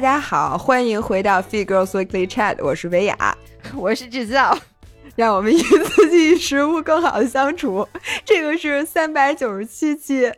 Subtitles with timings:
[0.00, 3.36] 大家好，欢迎回到 Fit Girls Weekly Chat，我是维雅，
[3.76, 4.56] 我是制造，
[5.14, 7.86] 让我们与自己食物更好的相处。
[8.24, 10.32] 这个是三百九十七期，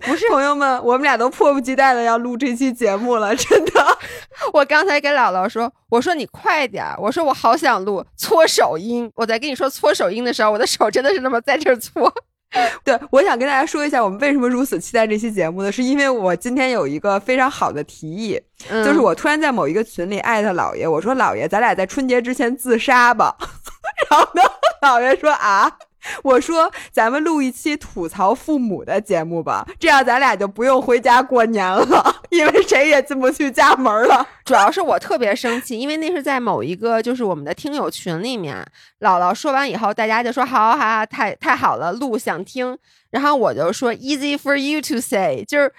[0.00, 3.98] 不是朋友们，我们俩都迫不及待的要录这期节目了， 真的。
[4.52, 9.10] 我刚才跟姥姥说，我说你快点，我说我好想录搓手音。
[9.14, 12.12] 我在跟你说搓手音的时候，我的手真的是那么在这搓。
[12.84, 15.72] 对，我想跟大家说一下，我们为什么如此期待这期节目呢？
[15.72, 23.34] 是因为我今天有一个非常好的提议，就是我突然在某一个群里艾特姥爷，我说姥爷，咱俩在春节之前自杀吧。
[24.10, 24.42] 然后呢，
[24.82, 25.70] 姥爷说啊。
[26.22, 34.26] 我说，咱们录一期吐槽父母的节目吧，这样咱俩就不用回家过年了， 因为谁也进不去家门了。
[34.44, 38.56] 主要是我特别生气，因为那是在某一个就是我们的听友群里面，
[39.00, 42.76] 姥姥说完以后，大家就说好，好，太太好了，录想听。
[43.10, 45.72] 然后我就说 easy for you to say，就是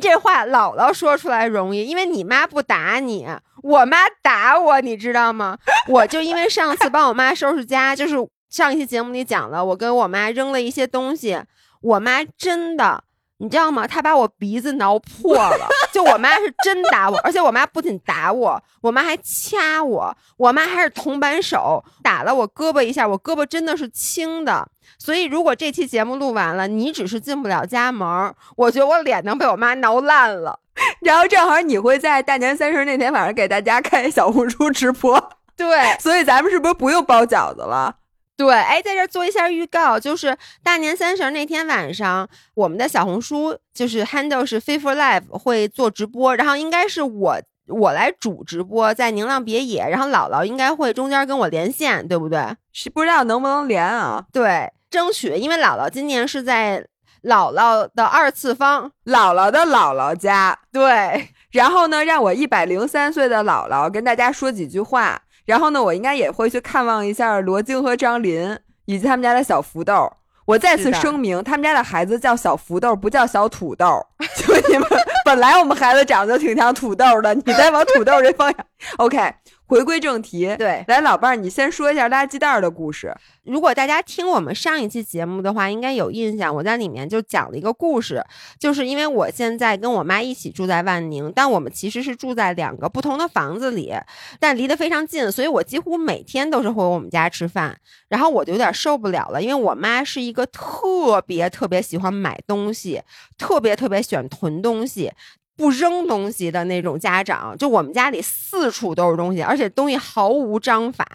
[0.00, 3.26] 这话姥姥说出来容易，因为你妈不打你，
[3.62, 5.56] 我妈打我，你知道吗？
[5.88, 8.16] 我就因为上次帮我妈收拾家，就是。
[8.52, 11.42] 上一期节目里讲了，我跟我妈扔了一些东西，
[11.80, 13.02] 我妈真的，
[13.38, 13.86] 你知道吗？
[13.86, 15.66] 她把我鼻子挠破了。
[15.90, 24.68] 就我妈是真打我，而且我妈不仅打我，我妈还掐我，我妈还是铜板手，打了我胳膊一下，我胳膊真的是青的。
[24.98, 30.58] 所以如果这期节目录完了，你只是进不了家门，我觉得我脸能被我妈挠烂了。
[31.00, 37.96] 然后正好你会在大年三十那天晚上给大家开小红书直播，对，所以咱们是不是不用包饺子了？
[38.36, 52.56] 对，哎，在这做一下预告，就是大年三十那天晚上，我们的小红书就是 handle 是 f i for life 会做直播，然后应该是我我来主直播，在宁浪别野，然后姥姥应该会中间跟我连线，对不对？
[52.72, 54.24] 是不知道能不能连啊？
[54.32, 56.84] 对，争取，因为姥姥今年是在
[57.22, 65.21] 姥姥的二次方，姥姥的姥姥家，对， 然后呢，让我一百零三岁的姥姥跟大家说几句话。
[65.44, 70.12] 然后呢，我应该也会去看望一下罗京和张林以及他们家的小福豆。
[70.44, 74.04] 我再次声明，他们家的孩子叫小福豆，不叫小土豆。
[74.36, 74.88] 求你们，
[75.24, 78.66] 本来我们孩子长得就挺像土豆的，你再往土豆这方向。
[78.98, 79.34] OK。
[79.64, 83.14] 回归正题，对，来老伴儿，你先说一下垃圾袋的故事。
[83.42, 88.22] 如果大家听我们上一期节目的话，应该有印象，我在里面就讲了一个故事，
[88.58, 93.94] 就是因为我现在跟我妈一起住在万宁，但我们其实是住在两个不同的房子里，
[94.38, 97.74] 但离得非常近，所以我几乎每天都是回我们家吃饭，
[98.08, 103.00] 然后我就有点受不了了，因为我妈是一个特别特别喜欢买东西，
[103.38, 105.11] 特别特别喜欢囤东西。
[105.56, 111.06] 不扔东西的那种家长，就我们家里四处都是东西，而且东西毫无章法，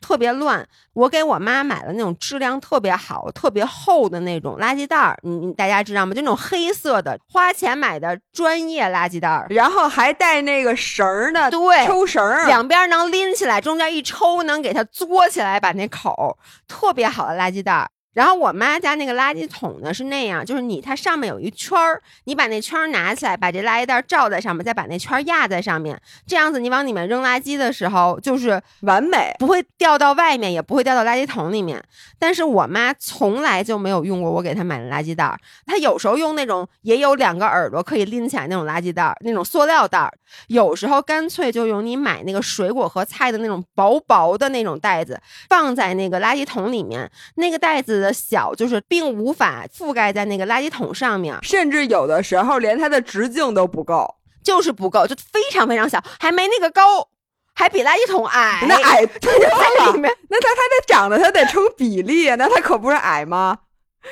[0.00, 0.66] 特别乱。
[0.92, 6.14] 我给我妈买了那种质量特别好、特别厚的那种垃圾袋儿，你大家知道吗？
[6.14, 16.38] 就那种黑色的，花钱买的专业垃圾袋儿，然后还带那个绳儿的，对，抽绳儿，两边能拎起来，中间一抽能给它嘬起来，把那口
[16.68, 17.88] 特别好的垃圾袋儿。
[18.14, 31.82] 然后我妈家那个垃圾桶呢是那样，就是你它上面有一圈儿，你把那圈儿拿起来，把这垃圾袋罩在上面，再把那圈儿压在上面，这样子你往里面扔垃圾的时候就是完美，不会掉到外面，也不会掉到垃圾桶里面。
[32.18, 35.36] 但是我妈从来就没有用过我给她买的垃圾袋，
[35.66, 40.08] 她有时候用那种也有两个耳朵可以拎起来那种垃圾袋，那种塑料袋，
[40.46, 48.03] 有时候干脆就用你买那个水果和菜的那种薄薄的那种袋子，放在那个垃圾桶里面，那个袋子。
[48.04, 57.08] 的小就是并无法覆盖在那个垃圾桶上面，甚至有的时候连它的直径都不够，就是不够，就非常非常小，还没那个高，
[57.54, 58.64] 还比垃圾桶矮。
[58.68, 59.96] 那矮多了，
[60.28, 63.58] 那它它得长得它得成比例，那它可不是矮吗？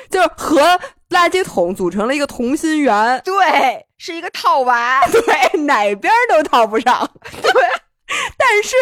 [0.09, 0.59] 就和
[1.09, 7.07] 垃圾桶组成了一个同心圆，对，是一个套娃，对， 哪边都套不上，
[7.41, 7.51] 对。
[8.37, 8.75] 但是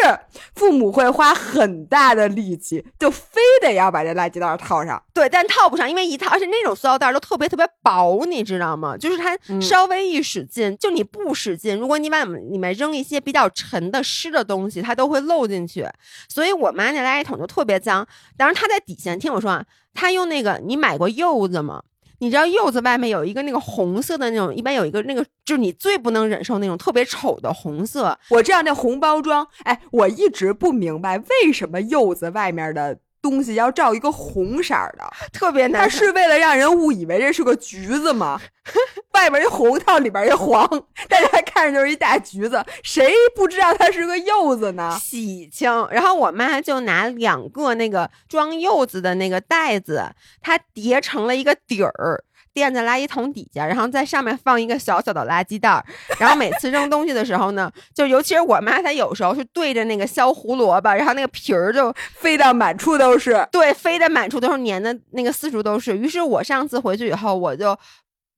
[0.54, 5.00] 父母会花很大的力气，就非得要把这垃圾袋套上。
[5.14, 8.96] 对，但套不上，因为一套，而且那种塑料袋都特别特别薄，你知道吗？
[8.96, 15.88] 就是它稍微一使劲，就你不使劲，如果你往里面扔一些比较沉的湿的东西，它都会漏进去。
[16.28, 18.06] 所以我妈那垃圾桶就特别脏。
[18.36, 19.64] 当然，她在底下听我说啊，
[19.94, 21.82] 她用那个，你买过柚子吗？
[22.22, 28.16] 你知道柚子外面有一个那个红色的那种，一般有一个那个，就是你最不能忍受那种特别丑的红色。
[28.28, 32.96] 我知道那红包装，哎，我一直不明白为什么柚子外面的。
[33.22, 35.82] 东西要照一个红色的， 特别难。
[35.82, 38.38] 它是为了让人误以为这是个橘子吗？
[39.14, 40.66] 外边一红，套里边一黄，
[41.08, 44.98] 大家看着就是一大橘子，谁不知道它是个柚子呢？
[45.00, 45.70] 喜庆。
[45.90, 50.04] 然后我妈就拿两个那个装柚子的那个袋子，
[50.40, 52.24] 它叠成了一个底儿。
[52.54, 55.84] 垫在垃圾桶底下，然后在上面放一个小小的垃圾袋儿。
[56.18, 65.96] 然后每次扔东西的时候呢，就尤其是我妈，她有时候是对着那个削胡萝卜，然后那个皮儿就飞到满处都是，对，飞的满处都是，粘的那个四处都是。
[65.96, 67.76] 于是我上次回去以后，我就。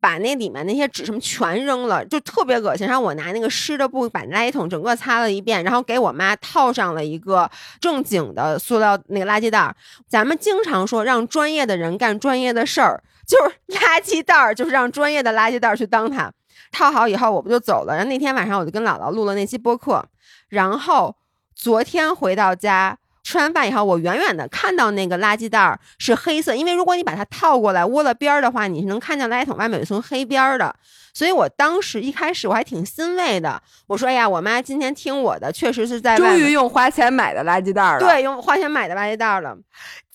[0.00, 2.86] 把那里面那些纸什么全扔了，就特别恶心。
[2.86, 7.50] 然后我拿那个湿的布把垃圾桶整个擦了一遍，然后给我妈套上了一个
[7.80, 9.74] 正经的塑料那个垃圾袋。
[10.06, 16.32] 咱们经常说让专业的人干专业的事儿，就是垃圾袋儿，就是让专业的垃圾袋儿去当它。
[16.70, 17.94] 套好以后，我不就走了。
[17.94, 20.04] 然后那天晚上我就跟姥姥录了那期播客。
[20.48, 21.16] 然后
[21.54, 22.98] 昨天回到家。
[23.26, 30.76] 吃完饭以后，我远远的看到那个垃圾袋儿是黑色，因为如果你把它套过来窝了边儿的话，你是能看见垃圾桶外面有一层黑边儿的。
[31.14, 39.56] 所以我当时一开始我还挺欣慰的，我说：“哎呀，我妈今天听我的，确实是在终于用花钱买的垃圾袋了。”对，用花钱买的垃圾袋了。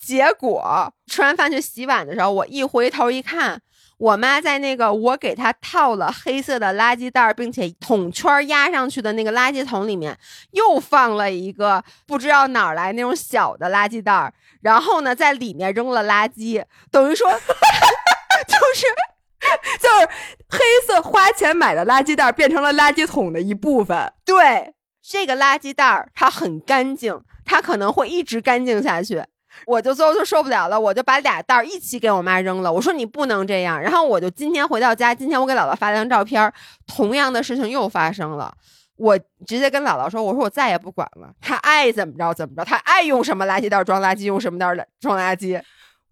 [0.04, 3.60] 结果吃完饭去洗碗的时候，我一回头一看。
[3.98, 10.18] 我妈在那个我给她套了黑色的垃圾袋，并且桶圈压上去的那个垃圾桶里面，
[10.52, 14.32] 又放了一个不知道哪儿来那种小的垃圾袋，
[14.62, 17.28] 然后呢，在里面扔了垃圾，等于说，
[18.48, 18.86] 就是
[19.78, 20.08] 就是
[20.48, 24.10] 黑色花钱买的垃圾袋变成了垃圾桶的一部分。
[24.24, 24.72] 对，
[25.02, 29.24] 这个垃圾袋它很干净，它可能会一直干净下去。
[29.66, 32.72] 我就最后就受不了了，我就把俩袋儿一起给我妈扔了。
[32.72, 33.80] 我说你不能这样。
[33.80, 36.52] 然后我就今天回到家，今天我给姥姥发了张照片，
[36.86, 38.54] 同样的事情又发生了。
[38.96, 45.60] 我直接跟姥姥说：“我说我再也不管了，她爱怎么着怎么着，她爱用什么垃圾袋装垃圾，用什么袋儿装垃圾。”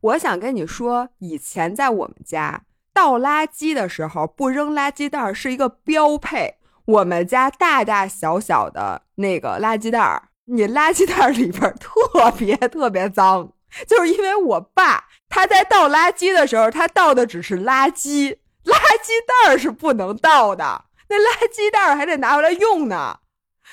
[0.00, 2.62] 我想跟你说，以前在我们家
[2.94, 6.54] 倒垃圾的时候，不扔垃圾袋是一个标配。
[6.86, 10.27] 我们家大大小小的那个垃圾袋儿。
[10.50, 13.52] 你垃圾袋里边特别特别脏，
[13.86, 23.18] 就是因为我爸他在倒垃圾的时候，他倒的只是垃圾，垃圾袋是不能倒的，那垃圾袋还得拿回来用呢。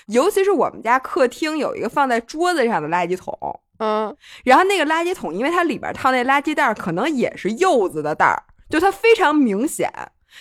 [0.08, 9.90] 尤其是我们家客厅有一个放在桌子上的垃圾桶，嗯，然后那个垃圾桶，因为它里边套那垃圾袋可能也是柚子的袋儿，就它非常明显。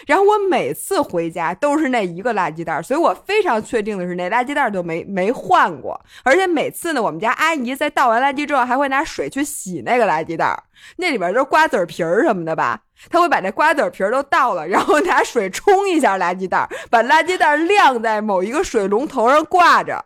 [0.06, 5.98] 然后我每次回家都是那一个垃圾袋，所以我非常确定的是那垃圾袋都没没换过。
[6.22, 10.62] 而且每次呢，我们家阿姨在倒完垃圾之后，还会拿水去洗那个垃圾袋，
[10.96, 12.82] 那里边都是瓜子皮儿什么的吧？
[13.08, 20.04] 她会把那瓜子皮儿都倒了，然后拿水冲一下垃圾袋，把垃圾袋晾在某一个水龙头上挂着，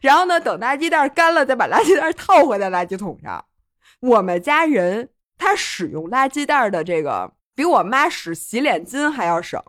[0.00, 3.44] 然后呢，等垃圾袋干了，再把垃圾袋套回在垃圾桶上。
[4.00, 7.33] 我们家人他使用垃圾袋的这个。
[7.54, 9.62] 比我妈使洗脸巾还要省，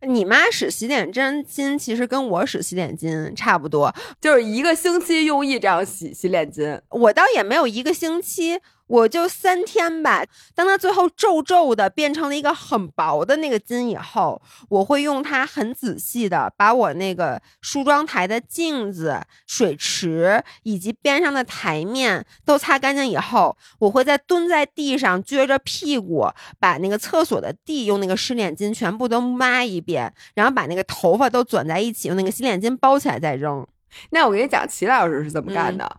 [0.00, 6.80] 你妈使洗脸巾巾其实跟我使洗脸巾差不多，就是一个星期用一张洗洗脸巾。
[6.88, 8.60] 我倒也没有一个星期。
[8.92, 10.22] 我就三天吧，
[10.54, 26.28] 当它最后皱皱的变成了一个很薄的那个巾以后，我会用它很仔细的把我那个梳妆台的镜子、水池以及边上的台面都擦干净以后，我会再蹲在地上撅着屁股，
[26.60, 33.66] 把那个厕所的地用那个湿脸巾全部都抹一遍，然后把那个头发都卷在一起，用那个洗脸巾包起来再扔。
[34.10, 35.96] 那我给你讲，齐老师是怎么干的。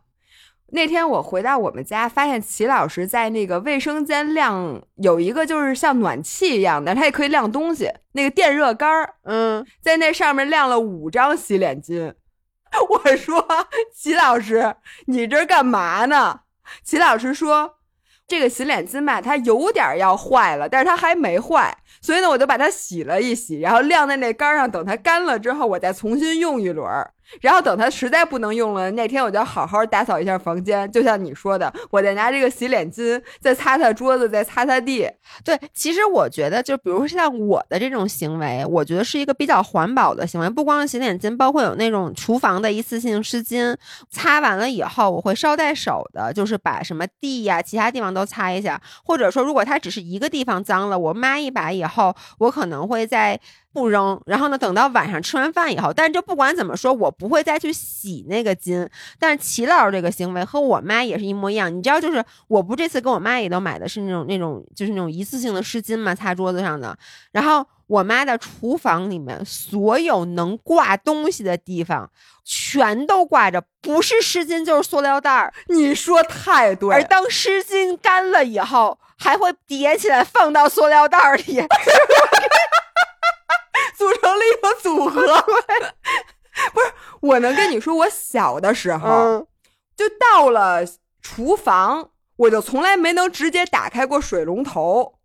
[0.76, 12.12] 那天我回到我们家，发现齐老师在那个卫生间晾有一个就是像暖气一样的，它也可以晾东西，那个电热杆儿，嗯，在那上面晾了五张洗脸巾。
[12.90, 13.46] 我说
[13.96, 14.76] 齐老师，
[15.06, 16.40] 你这干嘛呢？
[16.84, 17.76] 齐老师说，
[18.28, 26.90] 这个洗脸巾吧，它有点要坏了，但是它还没坏，所以呢，我就把它洗了一洗，然后晾在那杆上，等它干了之后，我再重新用一轮。
[27.42, 35.10] 然后等它实在不能用了，那天我就好好打扫一下房间，就像你说的，我再拿这个洗脸巾再擦擦桌子，再擦擦地。
[35.44, 40.50] 对，其实我觉得，就比如说像我的这种行为，我觉得是一个比较环保的行为。
[40.50, 43.76] 不光是洗脸巾，包括有那种厨房的一次性湿巾，
[44.10, 48.82] 擦完了以后，我会捎带手的，就是把什么地呀、其他地方都擦一下。
[49.04, 53.40] 或者说，如果它只是一个地方脏了，我抹一把以后，我可能会在。
[53.74, 54.58] 不扔，然后呢？
[54.58, 58.88] 等到晚上吃完饭以后，但是就不管怎么说，我不会再去洗那个巾。
[59.20, 61.76] 但是齐老师这个行为和我妈也是一模一样。
[61.76, 66.96] 你知道，就是我不这次跟我妈也都买的是那种那种就是那种一次性的湿巾嘛，擦桌子上的。
[67.32, 72.10] 然后我妈的厨房里面所有能挂东西的地方，
[72.46, 75.52] 全都挂着不是湿巾就是塑料袋儿。
[75.68, 76.94] 你说太对。
[76.94, 81.62] 而当湿巾干了以后，还会叠起来放到塑料袋儿里。
[84.04, 85.22] 组成了一个组合，
[86.74, 86.94] 不是？
[87.22, 89.48] 我能跟你说，我小的时候，
[89.96, 90.82] 就到了
[91.22, 95.16] 厨房，我就从来没能直接打开过水龙头，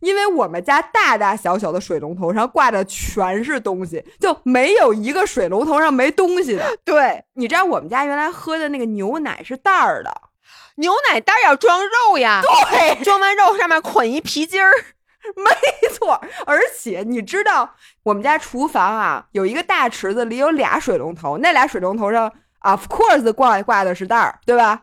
[0.00, 6.76] 因为我们家大大小小的水龙头上挂的全是东西，就没有一个水龙头上没东西的。
[6.84, 10.22] 对，你知道我们家原来喝的那个牛奶是袋儿的，
[10.76, 14.72] 牛奶袋要装肉呀，对，装完肉上面捆一皮筋儿，
[15.36, 16.20] 没错。
[16.46, 24.82] 而且你知道我们家厨房啊有一个大池子里有俩水龙头，那俩水龙头上 of course 挂挂的是袋儿，对吧？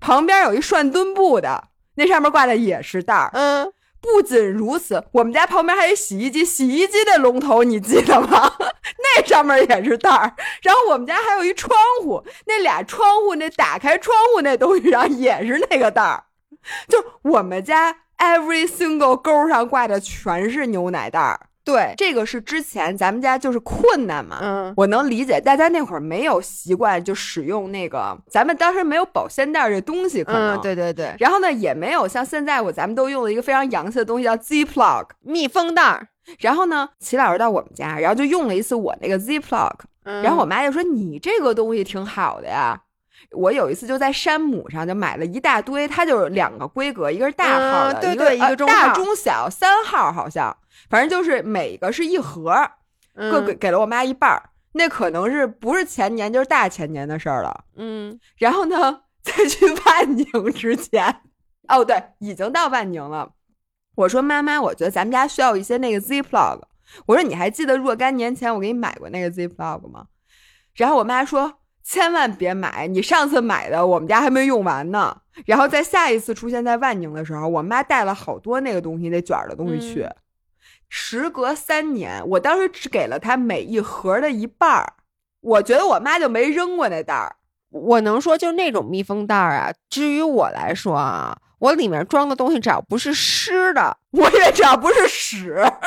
[0.00, 3.30] 旁边有一涮墩布的，那上面挂的也是袋儿。
[3.32, 3.72] 嗯。
[4.02, 8.50] 不仅如此，我们家旁边还有洗衣机，洗衣机的龙头你记得吗？
[8.96, 10.34] 那上面也是袋儿。
[10.62, 16.24] 然后我们家还有一窗户，那俩窗户那打开窗户那东西上也是那个袋儿。
[16.88, 21.40] 就我们家 every single 钩上挂的全是牛奶袋儿。
[21.62, 36.08] 对，这个是之前咱们家就是困难嘛，嗯，我能理解大家那会儿没有习惯就使用那个，咱们当时没有保鲜袋这东西，可能，对对对，然后呢也没有像现在我咱们都用了一个非常洋气的东西叫 Ziploc 密封袋，
[36.40, 39.72] 然后呢齐老师到我们家，然后就用了一次我那个 Ziploc，、
[40.04, 40.22] 嗯。
[40.22, 42.80] 然后我妈就说你这个东西挺好的呀。
[43.32, 50.56] 我有一次就在山姆上就买了一大堆，它就是两个规格，一个是大号的，对对，一个大中小三号好像。
[50.88, 52.52] 反正就是每个是一盒，
[53.14, 54.50] 各给给了我妈一半儿。
[54.72, 57.64] 那可能是不是前年就是大前年的事儿了。
[57.76, 61.22] 嗯，然后呢，在去万宁之前，
[61.68, 63.30] 哦对，已经到万宁了。
[63.96, 66.60] 我说妈妈，我觉得咱们家需要一些那个 Ziploc。
[67.06, 70.06] 我说你还记得若干年前我给你买过那个 Ziploc 吗？
[70.74, 71.59] 然后我妈说
[71.90, 75.22] 千万别买，你上次买的我们家还没用完呢。
[75.44, 80.08] 然后在下一次出现在万宁的时候，我妈带了好多那个东西，那卷儿的东西去。
[80.88, 84.92] 时隔三年，我当时只给了她每一盒的一半儿。
[85.40, 87.34] 我觉得我妈就没扔过那袋儿。
[87.70, 89.72] 我能说，就那种密封袋儿啊。
[89.88, 95.54] 至于我来说啊，我里面装的东西只要不是湿的，我也只要不是屎。
[95.66, 95.86] 不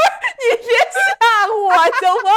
[0.00, 0.06] 是
[0.38, 2.30] 你别吓唬我行吗？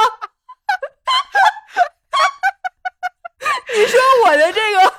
[3.76, 4.94] 你说我的这个，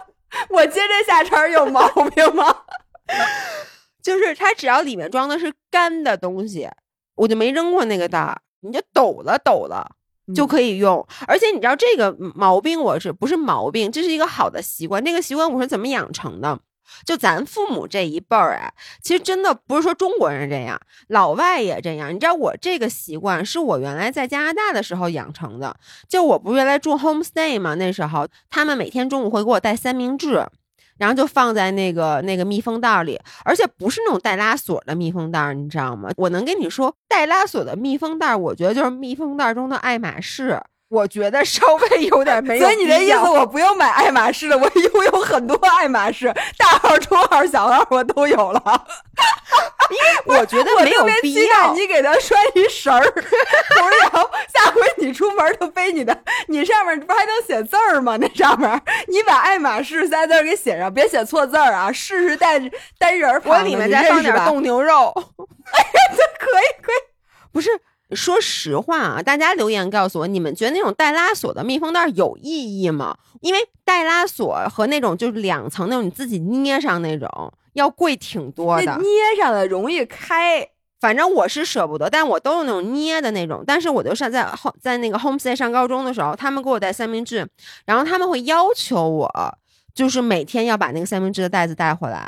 [0.55, 2.62] 我接这下茬有毛病吗？
[4.03, 6.69] 就是它，只要里面装的是干的东西，
[7.17, 9.91] 我就没扔过那个袋儿，你就抖了抖了
[10.35, 11.07] 就可以用。
[11.27, 13.91] 而且你知道这个毛病，我是不是毛病？
[13.91, 15.05] 这是一个好的习惯。
[15.05, 16.61] 这个习惯我是怎么养成的？
[17.04, 22.14] 就咱父母这一辈儿啊，其实真的不是说中国人这样，老外也这样。
[22.14, 25.76] 你知道我这个习惯是我原来在加拿大的时候养成的。
[26.09, 30.47] 就我不是原来住 homestay 嘛，那时候他们每天中午会给我带三明治。
[30.99, 36.11] 然后就放在那个那个密封袋里，而且不是那种带拉锁的密封袋，你知道吗？
[36.16, 40.61] 我能跟你说，带拉锁的密封袋，我觉得就是密封袋中的爱马仕。
[40.88, 42.64] 我觉得稍微有点没有。
[42.64, 48.87] 所以你的意思，我不用买爱马仕了，我拥有很多爱马仕，大号、中号、小号我都有了。
[49.90, 51.73] 因为我觉得没有必要。
[51.73, 56.16] 你给他拴一绳儿，然后下回你出门就背你的，
[56.49, 58.16] 你上面不还能写字儿吗？
[58.18, 58.71] 那上面
[59.07, 61.90] 你把爱马仕仨字给写上，别写错字儿啊！
[61.90, 62.61] 试试带
[62.99, 65.12] 单人旁，我里面再放点冻牛肉。
[65.73, 66.97] 哎呀，这可以可以，
[67.52, 67.71] 不是。
[68.12, 73.17] 说实话啊，大家留言告诉我，你们觉得那种带拉锁的密封袋有意义吗？
[73.41, 77.29] 因为带拉锁和那种就是两层那种你自己捏上那种
[77.75, 78.97] 要贵挺多的。
[78.97, 80.67] 捏上的容易开，
[81.00, 83.62] 反正我是舍不得，但我都用那种捏的那种。
[83.67, 87.47] 但是我就上在后在那个 homestay 上高中的时候，他们给我带三明治，
[87.85, 89.31] 然后他们会要求我
[89.95, 92.27] 就是每天要把那个三明治的袋子带回来。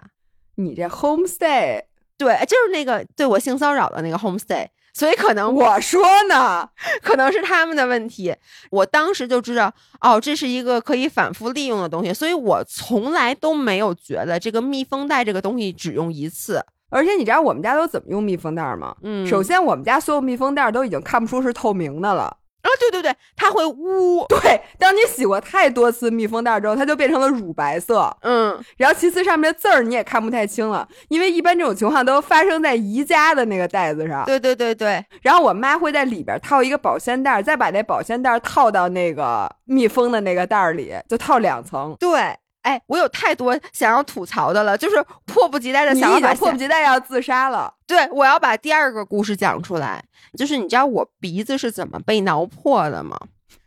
[0.56, 1.82] 你这 homestay
[2.18, 4.66] 对，就是那个对我性骚扰的那个 homestay。
[4.92, 6.68] 所以可能我说呢，
[7.02, 8.34] 可能是他们的问题。
[8.70, 16.64] 我当时就知道，哦，这是一个可以反复利用的东西，所以我从来都没有觉得这个密封袋这个东西只用一次。
[16.92, 18.96] 而且你知道我们家都怎么用密封袋吗？
[19.02, 22.36] 嗯，首先我们家所有密封袋都已经看不出是透明的了。
[22.62, 24.24] 啊，对对对，它会污。
[24.28, 28.14] 对，当你洗过太多次密封袋之后，它就变成了乳白色。
[28.22, 34.24] 嗯，然后其次上面的字儿你也看不太清了，因为一般这种情况都发生在宜家的那个袋子上。
[34.26, 35.04] 对对对对。
[35.22, 41.96] 然后我妈会在里边套一个保鲜袋，再把那保鲜袋套到那个密封的那个袋里，就套两层。
[41.98, 42.36] 对。
[42.62, 47.72] 哎，我有太多想要吐槽的了，就是迫不及待的想要把迫不及待要自杀了。
[47.86, 50.04] 对，我要把第二个故事讲出来，
[50.36, 53.18] 就是你知道我鼻子是怎么被挠破的吗？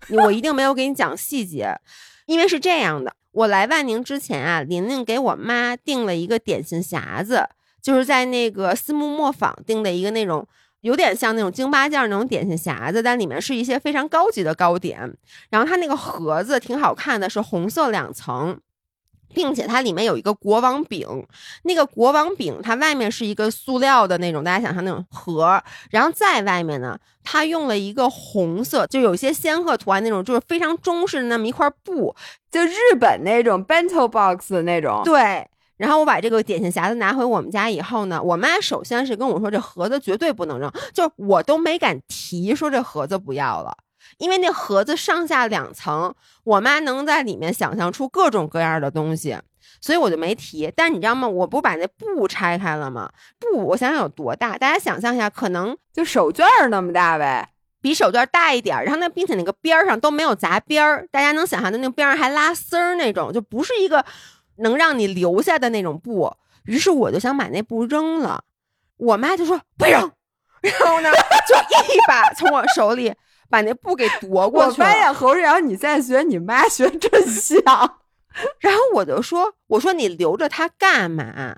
[0.09, 1.75] 我一定没有给你讲细节，
[2.27, 7.47] 因为是这样的，我来万宁之前啊，琳琳给我妈订了一个点心匣子，
[7.81, 10.47] 就是在那个私募磨坊订的一个那种
[10.81, 14.99] 有点像那种京八件那种点心匣子，但里面是一些非常高级的糕点，
[15.49, 18.59] 然后它那个盒子挺好看的，是红色两层。
[19.33, 21.07] 并且它里面有一个国王饼，
[21.63, 25.61] 那个国王饼它外面是一个塑料的那种，大家想象那种盒，
[25.91, 32.15] 然后在外面呢，它用了一个红色，就有些仙鹤图案那种，就是非常中式的那么一块布，
[32.51, 35.01] 就日本那种 bento box 的那种。
[35.03, 35.47] 对。
[35.75, 43.75] 然后我把这个点心匣子拿回我们家以后呢，我妈首先是跟我说这盒子绝对不能扔，就我都没敢提说这盒子不要了。
[44.17, 49.37] 因为那盒子上下两层，我妈能在里面想象出各种各样的东西，
[49.81, 50.71] 所以我就没提。
[50.75, 51.27] 但你知道吗？
[51.27, 53.11] 我不把那布拆开了吗？
[53.39, 54.57] 布，我想想有多大？
[54.57, 57.49] 大家想象一下，可能就手绢那么大呗，
[57.81, 58.83] 比手绢大一点。
[58.83, 64.05] 然后那并且那个边儿上都没有砸边儿，大家能想象的那个边上还拉丝儿那种，就不是一个
[64.57, 66.35] 能让你留下的那种布。
[66.65, 68.43] 于是我就想把那布扔了，
[68.97, 70.11] 我妈就说不扔，
[70.61, 71.55] 然后呢就
[71.93, 73.13] 一把从我手里。
[73.53, 74.87] 把那布给夺过去了。
[74.87, 77.61] 我发现侯志阳你在学你妈学真像，
[78.57, 81.57] 然后我就说：“我说你留着它干嘛？”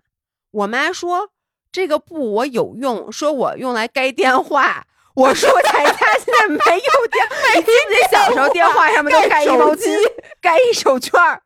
[0.51, 1.29] 我妈说
[1.71, 4.85] ：“这个布我有用，说我用来盖电话。”
[5.15, 7.25] 我说：“咱家现在没有电，
[7.55, 9.95] 你记不记得小时候电话上面都盖一毛巾，
[10.41, 11.39] 盖一手绢？”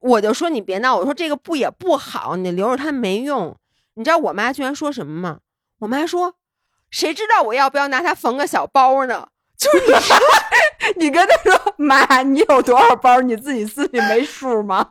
[0.00, 3.56] 我就说：“你别闹。”我说：“这个布也不好，你留着它没用。”
[3.94, 5.38] 你知道我妈居然说什么吗？
[5.78, 6.34] 我妈说
[6.90, 9.28] ：“谁知道我要不要拿它缝个小包呢？”
[9.62, 10.16] 就你说，
[10.96, 14.90] 你跟他说妈，你有多少包，你自己心里没数吗？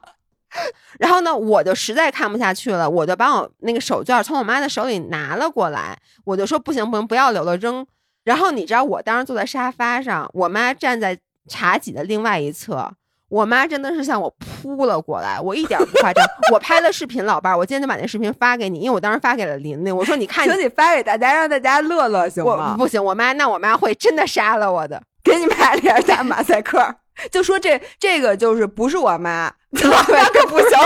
[1.00, 7.86] 然后呢，我就实在看不下去了，我就把我那个手绢从我妈的手里拿了过来，我就说不行不行，不要留了扔。
[8.24, 12.94] 然后你知道，我当时坐在沙发上，我妈站在茶几的另外一侧。
[13.32, 16.22] 我妈真的是向我扑了过来，我一点不夸张。
[16.52, 22.76] 我拍了视频，老伴儿，我今天就把那视频发给你，因为我当时发给了琳琳，我说你看，请你发给大家，让大家乐乐，行吗？
[22.78, 26.94] 不行，我妈那我妈会真的杀了我的，给你买点打马赛克，
[27.32, 30.70] 就说这这个就是不是我妈， 对，可不行，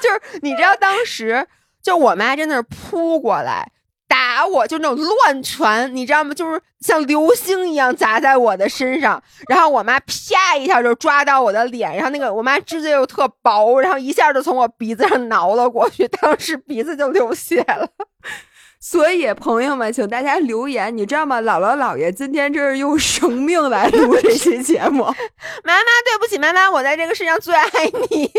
[0.00, 1.46] 就是你知道当时
[1.82, 3.70] 就我妈真的是扑过来。
[4.06, 6.34] 打我就那种乱拳，你知道吗？
[6.34, 17.88] 就是像流星一样砸在我的身上，然后我妈啪一下就抓到我的脸，然后那个我妈指甲又特薄，然后一下就从我鼻子上挠了过去，当时鼻子就流血了。
[18.80, 21.40] 所以朋友们，请大家留言，你知道吗？
[21.40, 25.04] 姥姥姥爷今天这是用生命来录这期节目。
[25.64, 27.66] 妈妈，对不起，妈妈，我在这个世上最爱
[28.10, 28.30] 你。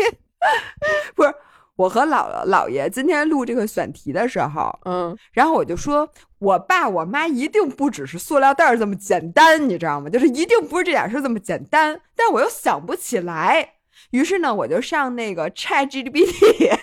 [1.16, 1.34] 不是。
[1.76, 6.08] 我和姥姥姥爷今天录这个选题的时候，嗯，然后我就说，
[6.38, 10.08] 我爸我妈一定不只是塑料袋这么简单，你知道吗？
[10.08, 13.74] 就是一定不是这点事这么简单，但我又想不起来，
[14.10, 16.78] 于是呢，我就上那个 Chat GPT。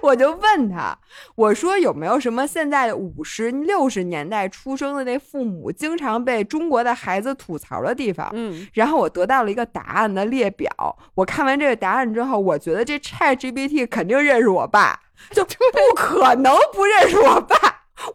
[0.00, 0.96] 我就问他，
[1.34, 8.30] 我说有没有什么现在五十六十年代出生的那父母经常被中国的孩子吐槽的地方？
[8.32, 10.70] 嗯，然后我得到了一个答案的列表。
[11.14, 15.00] 我看完这个答案之后，我觉得这 Chat GPT 肯定认识我爸，
[15.32, 15.54] 就不
[15.96, 17.56] 可能不认识我爸。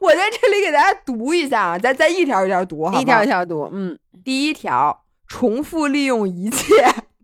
[0.02, 3.70] 我在这里给大家读一下啊，咱咱一条一条读，一条一条读。
[3.72, 6.66] 嗯，第一条，重复利用一切，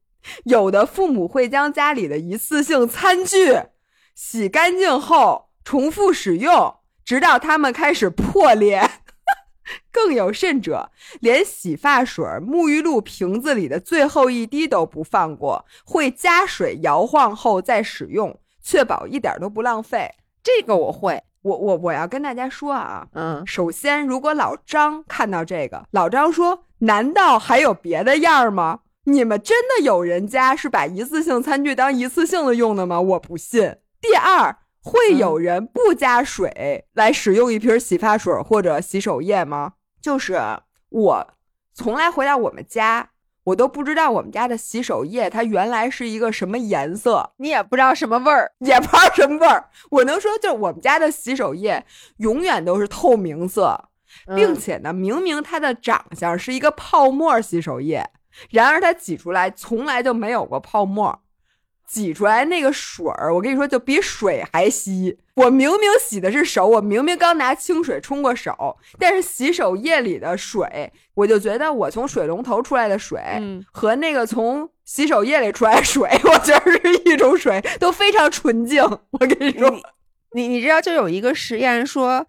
[0.46, 3.54] 有的父母会将家里的一次性餐具。
[4.16, 8.90] 洗干净后重复使用，直到它们开始破裂。
[9.92, 20.16] 更有甚者，连洗发水、沐浴露瓶子里的最后一滴都不放过，会加水摇晃后再使用，确保一点都不浪费。
[20.44, 28.82] 这个我会，我我我要跟大家说啊，嗯，首先，如果老张看到这个，老张说：“难道还有别的样吗？
[29.06, 33.00] 你们真的有人家是把一次性餐具当一次性的用的吗？
[33.00, 39.76] 我不信。”第二，会有人不加水来使用一瓶洗发水或者洗手液吗？
[40.02, 40.38] 就是
[40.90, 41.28] 我
[41.74, 43.12] 从来回到我们家，
[43.46, 49.70] 我都不知道我们家的洗手液它原来是一个什么颜色，你也不知道什么味儿，也不知道什么味儿。
[49.90, 51.86] 我能说，就是我们家的洗手液
[52.18, 53.88] 永远都是透明色，
[54.36, 58.10] 并且呢，明明它的长相是一个泡沫洗手液，
[58.50, 61.23] 然而它挤出来从来就没有过泡沫。
[61.94, 65.16] 挤出来那个水儿，我跟你说，就比水还稀。
[65.36, 73.22] 我明明洗的是手，我明明刚拿清水冲过手，但是洗手液里的水，我就觉得我从水龙头出来的水
[73.72, 78.84] 和那个从洗手液里出来的水， 我觉得是一种水，都非常纯净。
[78.84, 79.72] 我跟你说，
[80.32, 82.26] 你你知道，就有一个实验说。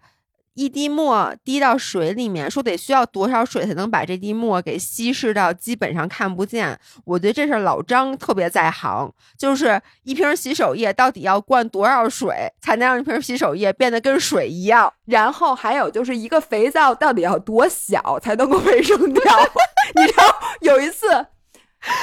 [0.55, 6.79] 一滴墨滴到水里面，说得需要多少水才能把这滴墨给稀释到基本上看不见？
[7.03, 14.91] 我觉得这是老张特别在行，就是一瓶洗手液到底要灌多少水才能让一瓶洗手液变得跟水一样？
[15.05, 19.23] 然后还有就是一个肥皂到底要多小才能够被扔掉？
[19.95, 20.23] 你知道
[20.61, 21.27] 有一次，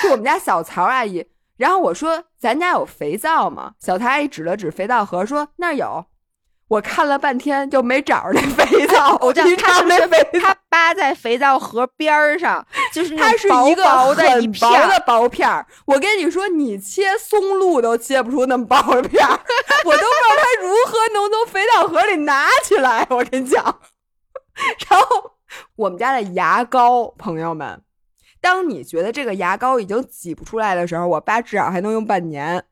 [0.02, 1.26] 是我们家小曹阿姨。
[1.56, 6.04] 然后我说：“咱家有肥皂吗？”小曹阿姨指了指肥皂盒，说：“那儿有。”
[6.72, 15.66] 我看了半天就没找着那肥 皂，我知道它是那肥它扒在肥皂盒边儿上，就是它是一个薄的一薄的薄片儿。
[15.84, 19.38] 我跟你说，你切松露都切不出那么薄的片儿，
[19.84, 23.06] 我都不知道它如何能从肥皂盒里拿起来。
[23.10, 23.62] 我跟你讲，
[24.88, 25.32] 然后
[25.76, 27.82] 我们家的牙膏，朋友们，
[28.40, 32.64] 当你觉得这个牙膏已经挤不出来的时候，我爸至少还能用半年。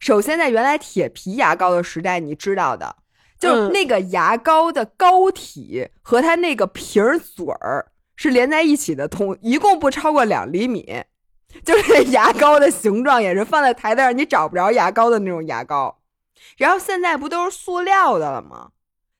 [0.00, 2.96] 首先，在原来铁皮牙膏的时代，你知道的。
[3.38, 11.04] 就是那个牙膏的膏体和它那个瓶嘴儿是连在一起的，同一共不超过两厘米。
[11.64, 16.00] 就是牙膏的形状也是放在台子上你找不着牙膏的那种牙膏。
[16.56, 18.70] 然后现在不都是塑料的了吗？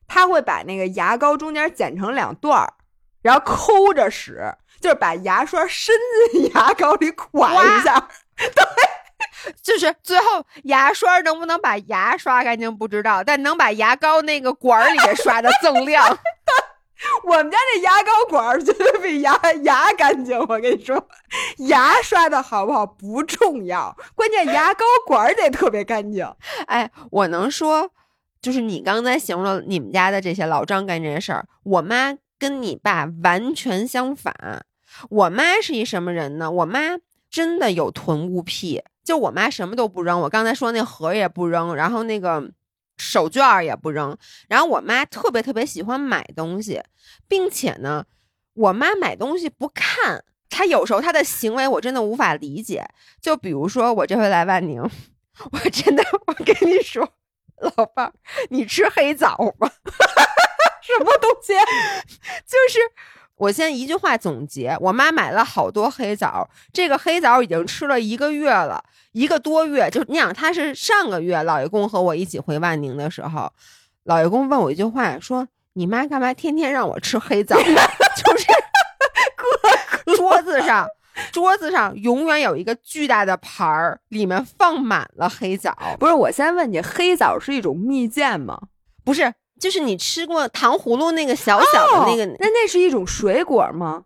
[0.07, 2.73] 他会把那个牙膏中间剪成两段儿，
[3.21, 5.95] 然后抠着使，就是把牙刷伸
[6.31, 8.07] 进牙膏里 刮一下。
[8.37, 8.63] 对。
[9.61, 16.05] 就是最后牙刷能不能把牙刷干净不知道，但能把牙膏那个管儿里给刷的锃亮。
[17.23, 20.37] 我们家这牙膏管儿绝对比牙牙干净。
[20.39, 21.07] 我跟你说，
[21.67, 26.23] 牙刷的好不好不重要，关键牙膏管儿得特别干净。
[26.67, 27.89] 哎，我能说，
[28.39, 34.65] 就是你刚才形容了你们家的这些老张干这些事儿，我妈跟你爸完全相反。
[35.09, 36.51] 我妈是一什么人呢？
[36.51, 36.79] 我妈
[37.31, 38.83] 真的有囤物癖。
[39.03, 42.51] 就我妈什么都不扔，我刚才说那盒也不扔，然后那个
[42.97, 44.17] 手绢也不扔。
[44.47, 46.81] 然后我妈特别特别喜欢买东西，
[47.27, 48.05] 并且呢，
[48.53, 52.87] 我妈买东西不看，她有时候她的行为我真的无法理解。
[53.19, 54.81] 就比如说我这回来万宁，
[55.51, 57.11] 我真的我跟你说，
[57.57, 58.13] 老伴儿，
[58.49, 59.69] 你吃黑枣吗？
[60.81, 61.53] 什么东西？
[62.45, 62.79] 就是。
[63.41, 69.89] 我先一句话总结：我妈买了好多黑枣，这个黑枣已经吃了一个月了，一个多月。
[69.89, 73.51] 就你想，她是上个月老爷公和我一起回万宁的时候，
[74.03, 78.45] 老爷公问我一句话，说：“你妈干嘛天天让我吃黑枣？” 就是
[80.15, 80.87] 桌子上，
[81.31, 85.75] 桌子上永远有一个巨大的盘儿，里面放满了黑枣。
[85.99, 88.61] 不是，我先问你，黑枣是一种蜜饯吗？
[89.03, 89.33] 不是。
[89.61, 94.03] 就是你吃过糖葫芦那个小小的那个，那那是一种水果吗？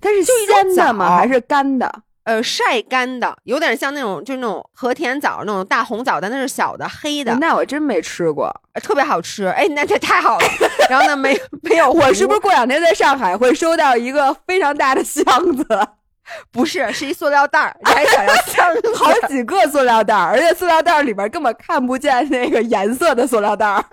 [0.00, 1.16] 它是鲜的吗？
[1.18, 2.02] 还是干的？
[2.24, 7.34] 呃，晒干的，有点像那种，就是那种和田枣那种大红枣，但那是小的黑的。
[7.36, 8.50] 那我真没吃过，
[8.82, 9.46] 特别好吃。
[9.46, 10.44] 哎，那这太好了。
[10.88, 11.90] 然后呢，没没有？
[11.90, 15.24] 我是不是过两天在上海会收到一个非常大的箱
[15.56, 15.64] 子？
[16.52, 18.94] 不是，是一塑料袋儿，你还想要箱子？
[18.94, 23.84] 好几个塑料袋儿，而且塑料袋儿里边根本看不见那个颜色的塑料袋儿。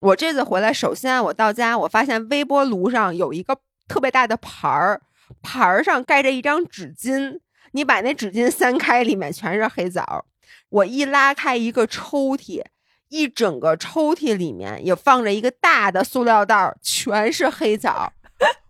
[0.00, 3.58] 我这次回来，首先我到家，我发现微波炉上有一个
[3.88, 5.00] 特别大的盘儿，
[5.42, 7.40] 盘儿上盖着一张纸巾。
[7.72, 10.24] 你把那纸巾掀开，里面全是黑枣。
[10.68, 12.64] 我一拉开一个抽屉，
[13.08, 18.12] 一整个抽屉里面也放着一个大的塑料袋，全是黑枣。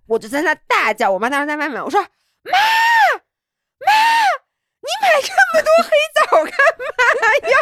[0.07, 2.01] 我就在那大叫，我妈当时在外面，我说
[2.43, 2.51] ：“妈
[3.81, 3.93] 妈，
[4.81, 6.89] 你买这么多黑枣干嘛
[7.51, 7.57] 呀？”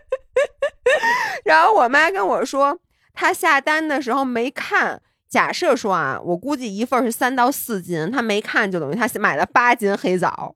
[1.45, 2.79] 然后我妈跟我说，
[3.13, 5.01] 她下单的时候没看。
[5.29, 10.55] 假设说啊，我估计一份是三到四斤，她没看就等于她买了八斤黑枣。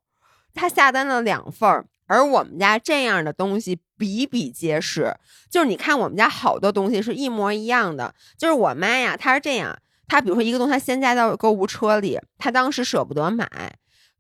[0.54, 5.16] 她下单了两份，而我们家这样的东西比比皆是。
[5.50, 8.14] 就是你看我们家好多东西是一模一样的。
[8.38, 9.78] 就是我妈呀，她是这样，
[10.10, 13.48] 她比如说一个东西，她先加到购物车里，她当时舍不得买，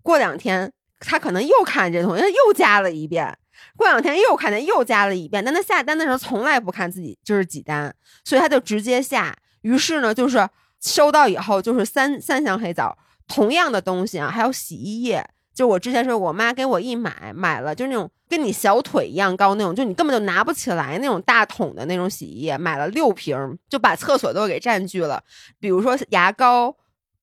[0.01, 3.37] 过两天她可能又看这东西，她又加了一遍。
[3.75, 9.35] 过两天又看见又加了一遍，但他下单的时候从来不看自己就是几单，所以他就直接下。
[9.61, 10.47] 于是呢，就是
[10.79, 15.27] 收到以后就是三三箱黑枣，同样的东西啊，还有洗衣液。
[15.53, 25.23] 就我之前说，我妈给我一买买了，就那种跟你小腿一样高那种，就你根本就拿不起来那种大桶的那种洗衣液，买了六瓶，就把厕所都给占据了。
[25.59, 26.75] 比如说牙膏，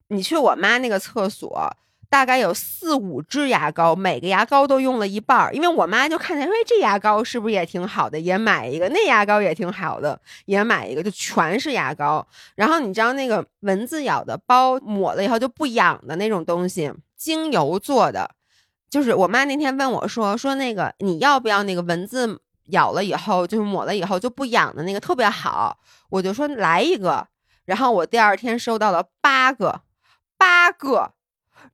[0.09, 1.77] 你去我妈那个厕所。
[2.12, 5.51] 大概有四五支牙膏，每个牙膏都用了一半儿。
[5.55, 11.03] 因为我妈就看见说，这牙膏是不是也挺好的，也买一个；那牙膏也挺好的，也买一个。
[11.03, 12.29] 就全是牙膏。
[12.55, 18.31] 然后你知道那个蚊子咬的包抹了以后就不痒的那种东西，精油做的。
[18.90, 25.79] 就是我妈那天问我说，说那个你要不要那个蚊子咬了以后就是抹了以后就不痒的那个特别好。
[26.11, 27.27] 我就说来一个。
[27.64, 29.81] 然后我第二天收到了八个，
[30.37, 31.14] 八个。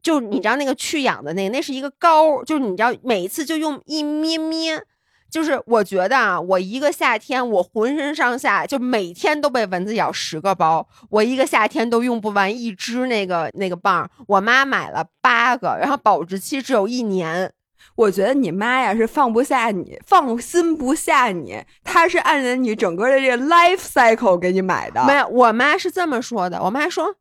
[0.02, 4.82] 就你知道那个去痒的那个，那是一个膏，就是你知道每一次就用一咩咩，
[5.30, 14.10] 就是我觉得啊，我一个夏天我浑身上下就每天都被蚊子咬十个包，我一个夏天都用不完一支那个那个棒。
[14.26, 17.52] 我妈买了八个，然后保质期只有一年。
[17.94, 25.04] 我觉得你妈呀是放不下你，放心不下你，她是按着你整个的这个 life cycle 给你买的。
[25.04, 26.62] 没有，我妈是这么说的。
[26.62, 27.16] 我妈说，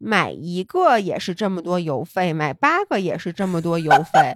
[0.00, 4.32] 买一个也是这么多邮费，买八个也是这么多邮费。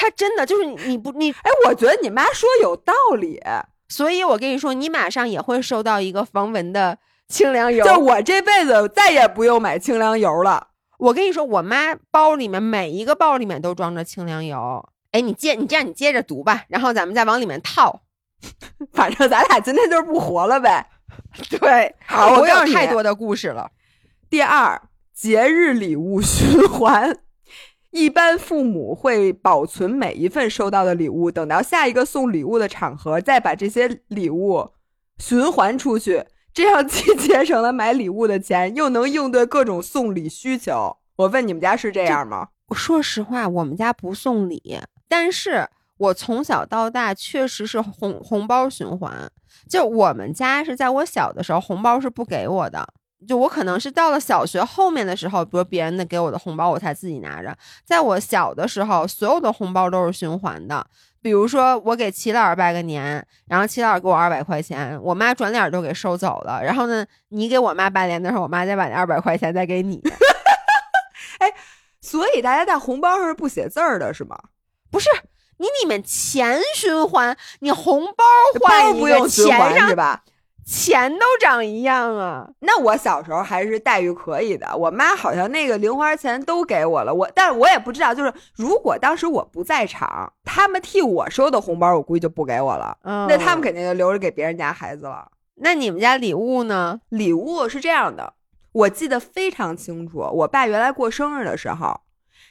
[0.00, 3.42] 他真的就是你不你哎，我觉得你妈说有道理，
[3.88, 7.84] 所以我跟你说，你马上也会收到一个防蚊的清凉油。
[7.84, 10.68] 就我这辈子再也不用买清凉油了。
[10.98, 14.88] 我跟你说，我妈包里面每一个包里面都装着清凉油。
[15.12, 18.02] 哎，你接你这样，你接着读吧，然后咱们再往里面套。
[18.92, 20.86] 反正咱俩今天就是不活了呗。
[21.58, 23.70] 对，好，我有太多的故事了。
[24.30, 24.80] 第二，
[25.18, 27.18] 节日礼物循环，
[27.90, 34.70] 一般父母会保存每一份收到的礼物，等到下一个送礼物的场合，再把这些礼物
[35.18, 40.96] 循环出去，这样既节省了买礼物的钱，又能应对各种送礼需求。
[41.16, 42.50] 我问你们家是这样吗？
[42.68, 44.80] 我说实话，我们家不送礼。
[45.08, 49.28] 但是我从小到大确实是红红包循环，
[49.68, 52.86] 就我们家是在我小的时候红包是不给我的，
[53.26, 57.56] 就我可能是到了小学后面的时候，比如别人的给我的红包我才自己拿着。
[57.84, 60.86] 在我小的时候，所有的红包都是循环的，
[61.20, 66.62] 比如说我给齐老师拜个年，然后齐老师给我二百块钱，我妈转脸都给收走了。
[66.62, 70.00] 然后呢，你给我妈拜年的时候，我妈再把那二百块钱再给你。
[71.38, 71.52] 哎，
[72.00, 74.38] 所以大家在红包上是不写字儿的是吗？
[74.90, 75.08] 不是
[75.58, 78.24] 你里面钱循环，你红包
[78.60, 80.22] 换不用循环是吧？
[80.68, 82.50] 钱都长一样啊。
[82.60, 87.14] 那我小时候还是待遇可以的，我妈好像那个零花钱都给我了。
[87.14, 92.98] 我，但是我也不知道，就是如果当时我不在场，他们替我收的红包，我估计就不给我了。
[93.02, 95.30] 嗯，那他们肯定就留着给别人家孩子了。
[95.54, 97.00] 那你们家礼物呢？
[97.08, 98.34] 礼物是这样的，
[98.72, 100.18] 我记得非常清楚。
[100.18, 102.02] 我爸原来过生日的时候，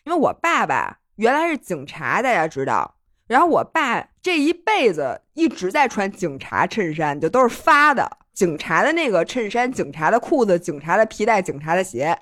[0.05, 2.95] 因为我爸爸原来是警察，大家知道。
[3.27, 12.17] 然后我爸这一辈子一直在穿警察衬衫，就都是发的警察的那个衬衫、警察的裤子、警察的皮带、警察的鞋。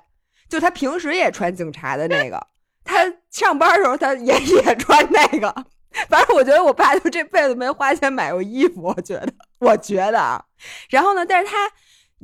[0.48, 2.46] 就他平时也穿警察的那个，
[2.84, 5.52] 他上班的时候他也也穿那个。
[6.08, 10.44] 反正我觉得我爸就这辈子没花钱买过衣服，我觉得，我觉得啊。
[10.90, 11.70] 然后呢，但是他。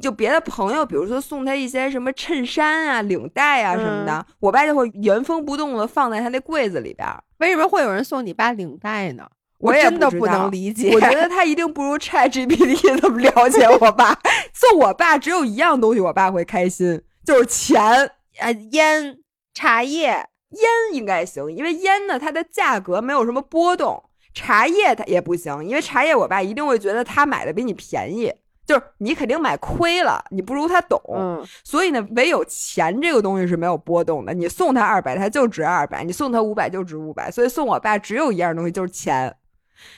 [0.00, 7.06] 就别的朋友，比如说送他一些什么衬衫啊、领带啊什么的，我爸就会原封不动的放在他那柜子里边。
[7.38, 9.28] 为什么会有人送你爸领带呢？
[9.58, 10.92] 我真的不能理解。
[10.92, 14.18] 我觉得他一定不如 ChatGPT 那么了解我爸。
[14.52, 17.80] 送我爸只有一样东西，我爸会开心，就是钱
[18.40, 19.18] 啊，烟、
[19.54, 20.28] 茶叶。
[20.52, 24.02] 烟应该行，因为烟呢，它的价格没有什么波动。
[24.34, 28.32] 茶叶它也不行，因为茶叶我爸一定会觉得他买的比你便宜。
[28.64, 31.00] 就是你肯定买亏了，你不如他懂，
[31.64, 34.32] 所以呢，唯有钱这个东西是没有波动的。
[34.32, 37.28] 你送他二百，他就值二百；你送他五百，就值五百。
[37.28, 39.34] 所以送我爸只有一样东西，就是钱。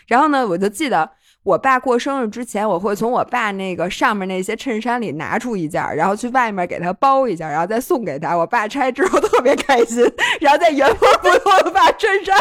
[0.06, 1.10] 然后呢，我就记得
[1.42, 8.34] 我爸过生日之前，我会从我爸那个上面那些衬衫里拿出一件，然后去外面给他包一件，然后再送给他。
[8.34, 10.02] 我爸拆之后特别开心，
[10.40, 12.34] 然后再原封不动的把衬衫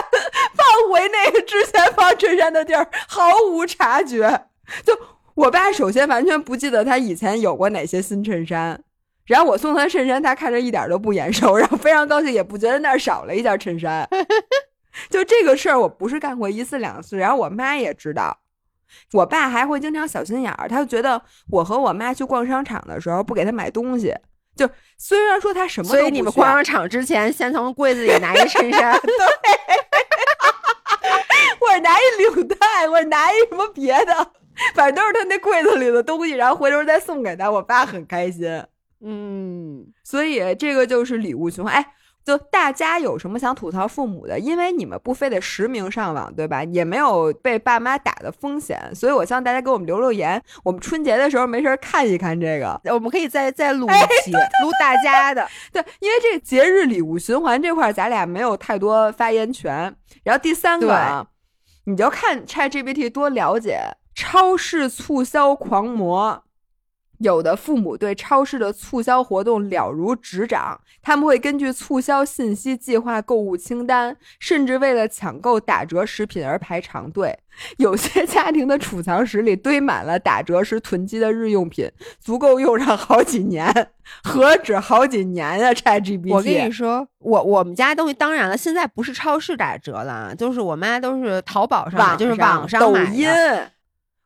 [0.53, 4.45] 放回那个之前放衬衫的地儿，毫无察觉
[4.85, 4.97] 就。
[5.35, 8.79] 我爸首先完全不记得他以前有过哪些新衬衫，
[9.25, 14.07] 然后我送他衬衫，他看着一点都不眼熟，然后非常高兴，也不觉得那儿少了一件衬衫。
[15.09, 18.37] 就这个事儿，我不是干过一次两次，然后我妈也知道。
[19.13, 21.19] 我爸还会经常小心眼儿，他就觉得
[21.49, 24.13] 我和我妈去逛商场的时候不给他买东西，
[24.55, 24.69] 就
[24.99, 29.09] 虽然说他什么，所以你们逛商场之前先从柜子里拿一衬衫， 对，
[31.59, 32.01] 或者拿一
[32.35, 34.31] 领带，或者拿一什么别的。
[34.73, 38.63] 反正都是他那柜子里的东西，然后回头再送给他，我爸很开心。
[39.05, 41.73] 嗯，所以这个就是礼物循环。
[41.73, 41.85] 哎，
[42.23, 44.39] 就大家有什么想吐槽父母的？
[44.39, 46.63] 因为你们不非得实名上网，对吧？
[46.63, 50.41] 也没有被爸妈打的风险，所以我希望大家给我们留留言。
[50.63, 55.45] 我们春节的时候没事看一看这个，我们可以再再录一期，录大家的。
[55.73, 59.93] 对，因为这个节日礼物循环这块，咱俩没有太多发言权。
[60.23, 61.27] 然后第三个啊，
[61.83, 63.81] 你就看 ChatGPT 多了解。
[64.15, 66.43] 超市促销狂魔，
[67.19, 77.37] 有的父母对超市的促销活动了如指掌，他们会根据促销信息计划购物清单，甚至为了抢购打折食品而排长队。
[77.77, 83.91] 有些家庭的储藏室里堆满了打折时囤积的日用品，足够用上好几年。
[84.23, 93.29] 何止好几年啊！ChatGPT，我跟你说，我我们家东西当然了，现在不是超市打折了，就是我妈都是淘宝上，就是网上抖音。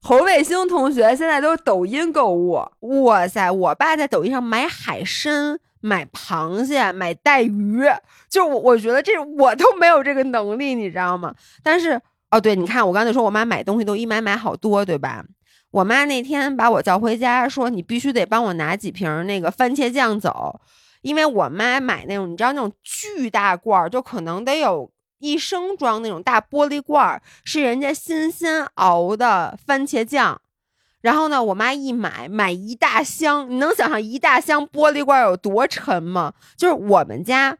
[0.07, 2.65] 侯卫星同学现在都是抖音购物，
[3.03, 3.51] 哇塞！
[3.51, 7.81] 我爸在抖音上买海参买螃蟹、买带鱼，
[8.29, 11.35] 就我我觉得这我都没有这个能力，你知道吗？
[11.61, 15.25] 但是哦，对，你看我刚才说我妈买东西都一买买好多，对吧？
[15.71, 20.61] 我妈那天把我叫回家，说你必须得帮我拿几瓶那个番茄酱走，
[21.01, 24.89] 因为我妈买那种你知道那种巨大罐儿，就可能得有
[25.19, 30.41] 一升装那种大玻璃罐儿，是人家新鲜熬的番茄酱。
[31.01, 36.33] 然后呢，我妈一买买一大箱，你能想象一大箱玻璃罐有多沉吗？
[36.55, 37.57] 就是我们家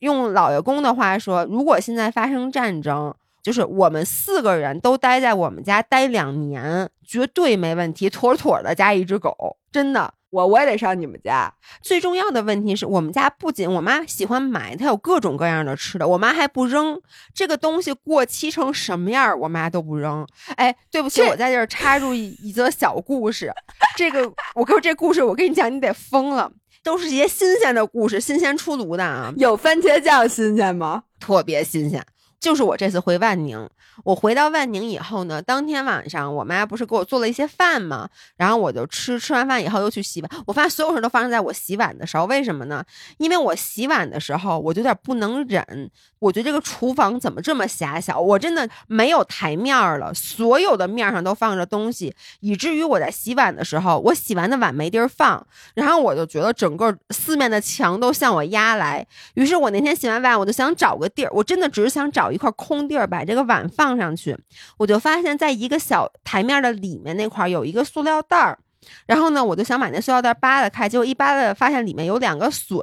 [0.00, 3.14] 用老爷公的话说，如果现在发生战争。
[3.40, 10.12] 就是我们四个人都待在我们家待两年，绝对没问题，妥妥的加一只狗，真的。
[10.30, 11.52] 我我也得上你们家。
[11.80, 17.00] 最重要的问题是我们家不仅我妈喜欢买，她有各种各样的吃的，我妈还不扔
[17.34, 20.26] 这个东西，过期成什么样，我妈都不扔。
[20.56, 23.52] 哎，对不起，我在这儿插入一一则小故事。
[23.96, 26.50] 这个我跟这故事，我跟你讲，你得疯了，
[26.82, 29.32] 都是一些新鲜的故事，新鲜出炉的啊。
[29.36, 31.04] 有番茄酱新鲜吗？
[31.18, 32.04] 特别新鲜。
[32.40, 33.68] 就是我这次回万宁，
[34.04, 38.08] 我回到万宁以后呢，当天晚上我妈不是给我做了一些饭吗？
[38.36, 40.30] 然后我就吃，吃完饭以后又去洗碗。
[40.46, 42.84] 我发现所有事都发生在我洗碗的时候，为什么呢？
[43.18, 48.20] 因为我洗碗的时候我就有点不能忍，我觉得这个厨房怎么这么狭小？
[48.20, 59.04] 我真的没有台面了，所有的面上都放着东西，以至于我在洗碗的时候，我洗完的碗没地儿放，然后我就觉得整个四面的墙都向我压来。
[59.34, 62.27] 于是我那天洗完碗，我就想找个地儿，我真的只是想找。
[62.28, 64.36] 找一块空地儿，把这个碗放上去，
[64.76, 68.58] 我就发现，在一个小台面的里面那块有一个塑料袋儿，
[69.06, 72.78] 然后呢，我就想把那塑料袋扒拉开，结果一扒拉，发现里面有两个笋，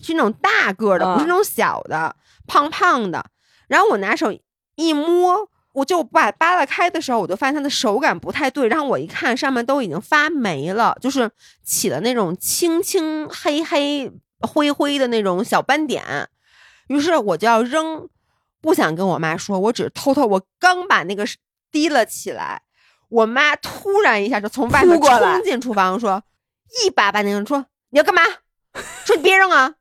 [0.00, 2.14] 是那种大个的，不是那种小的，
[2.46, 3.26] 胖胖的。
[3.66, 4.32] 然后我拿手
[4.76, 8.68] 一摸，我就把扒拉开的时候，我就发现它的手感不太对。
[8.68, 11.28] 然后我一看，上面都已经发霉了，就是
[11.64, 16.28] 起了那种青青黑黑灰灰的那种小斑点。
[16.86, 18.08] 于是我就要扔。
[18.60, 20.26] 不想跟我妈说，我只是偷偷。
[20.26, 21.24] 我刚把那个
[21.70, 22.62] 提了起来，
[23.08, 26.22] 我妈突然一下就从外面冲进厨房，说
[26.84, 28.22] 一把把那个说你要干嘛？
[29.04, 29.74] 说你别扔啊！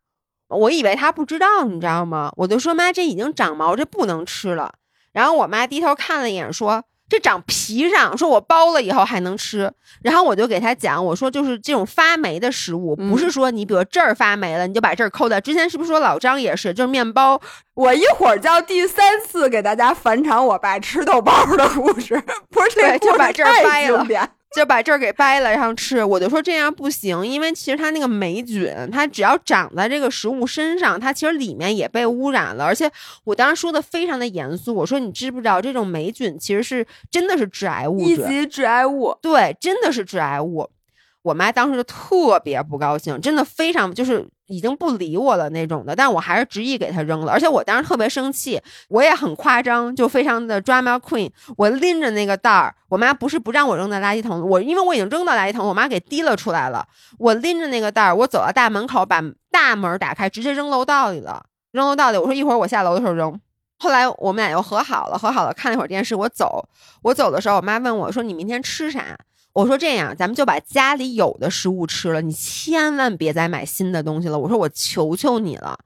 [0.48, 2.32] 我以为她不知道，你知道吗？
[2.38, 4.76] 我就说妈，这已经长毛，这不能吃了。
[5.12, 6.84] 然后我妈低头看了一眼，说。
[7.10, 9.72] 这长皮上，说我剥了以后还能吃，
[10.04, 15.40] 然后我就给他讲，我说就是这种发霉的食物，不是说你比如这儿发霉了，你就把这儿抠掉。
[15.42, 17.42] 之前是不是说老张也是，就是面包？
[17.74, 24.06] 我一会儿叫第三次给大家返场我爸吃豆包的故事，不是对，就把这儿掰了。
[24.56, 26.04] 就把这儿给掰了，然后吃。
[26.04, 32.64] 我就说这样不行，因为其实它那个霉菌，它只要长在这个食物身上，它其实里面也被污染了。
[32.64, 32.92] 而且
[33.24, 40.70] 我当时说的非常的严肃，我说你知不知道这种霉菌其实是真的是致癌物，一级致癌物，对，真的是致癌物。
[41.22, 47.32] 我妈当时就特别不高兴，真的非常就是已经不理我了那种的，但我还是执意给她扔了。
[47.32, 51.30] 而且我当时特别生气，我也很夸张，就非常的 drama queen。
[51.58, 56.88] 我拎着那个袋儿，我妈不是不让我扔在垃圾桶，我因为我已经扔到垃圾桶，我妈给提了出来了。
[57.18, 61.44] 我拎着那个袋儿，我走到大门口，把大门打开，直接扔楼道里了。
[61.72, 63.40] 扔楼道里，我说一会儿我下楼的时候扔。
[63.78, 66.68] 后来我们俩又和好了，和好了看了一会儿电视，我走。
[67.04, 69.18] 我走的时候，我妈问我说：“你明天吃啥？”
[69.60, 74.40] 我说这样，咱们就把家里有的食物吃了，你千万别再买新的东西了。
[74.40, 75.78] 我说我求求你了。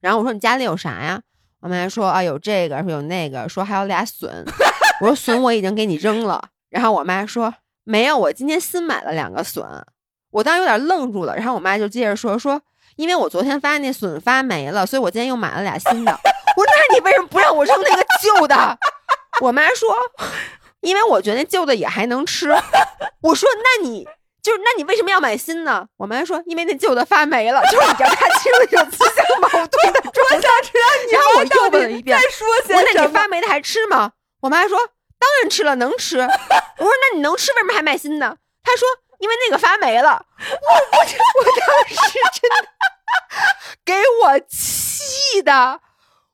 [0.00, 1.22] 然后我说你家里有啥呀？
[1.60, 4.44] 我妈说啊有这个，说有那个，说还有俩笋。
[5.00, 6.50] 我说笋我已经给你扔了。
[6.68, 9.64] 然后我妈说没有，我今天新买了两个笋。
[10.30, 11.34] 我当时有点愣住了。
[11.34, 12.60] 然后我妈就接着说说，
[12.96, 16.12] 因为我昨天发现那笋发霉了，所以我今天又买了俩新的。
[16.56, 18.78] 我说那你为什么不让我扔那个旧的？
[19.40, 19.88] 我妈说。
[20.82, 22.50] 因为我觉得那旧的也还能吃，
[23.22, 24.04] 我说那你
[24.42, 25.86] 就是那你为什么要买新呢？
[25.96, 30.02] 我妈说因为那旧的发霉了，就是你知道他其实有自相矛盾的。
[30.04, 34.10] 我想知道你让我又问了一遍，再说些那你发霉的还吃吗？
[34.40, 34.76] 我妈说
[35.20, 36.18] 当然吃了，能吃。
[36.18, 38.36] 我说那你能吃，为什么还买新的？
[38.64, 38.88] 她说
[39.20, 40.26] 因为那个发霉了。
[40.40, 42.68] 我我我当时真的
[43.84, 45.80] 给我气的，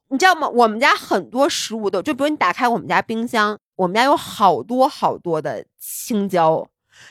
[0.08, 0.48] 你知道吗？
[0.48, 3.58] 我们家很多食物都就比如你打开我们家冰箱。
[3.78, 6.66] 我们家有好多好多的青椒，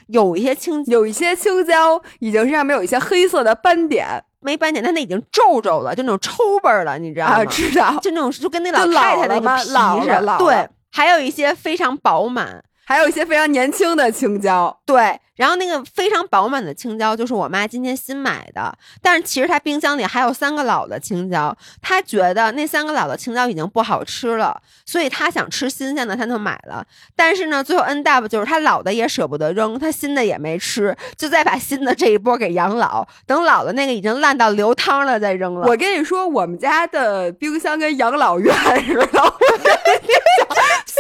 [0.08, 7.46] 有一些青有一些青椒已经身上面有一些黑色的斑点，没斑点，但那已经皱皱了，就那种抽味儿了，你知道吗？
[7.46, 10.38] 知道，就那种就跟那老太太那个皮似的。
[10.38, 15.20] 对，还有一些非常饱满，还有一些非常年轻的青椒，对。
[15.36, 26.84] 然后那个非常饱满的青椒就是我妈今天新买的，但是其实她冰箱里还有三个老的青椒，她觉得那三个老的青椒已经不好吃了，所以她想吃新鲜的，她就买了。
[27.14, 35.68] 但是呢，最后 end up 就是她老的也舍不得扔，她新的也没吃，就再把新的这一波给养老，等老的那个已经烂到流汤了再扔了。
[35.68, 39.34] 我跟你说，我们家的冰箱跟养老院似的。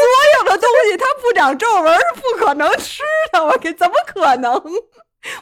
[0.08, 3.02] 所有的东西它不长皱纹是不可能吃
[3.32, 4.62] 的，我给怎么可能？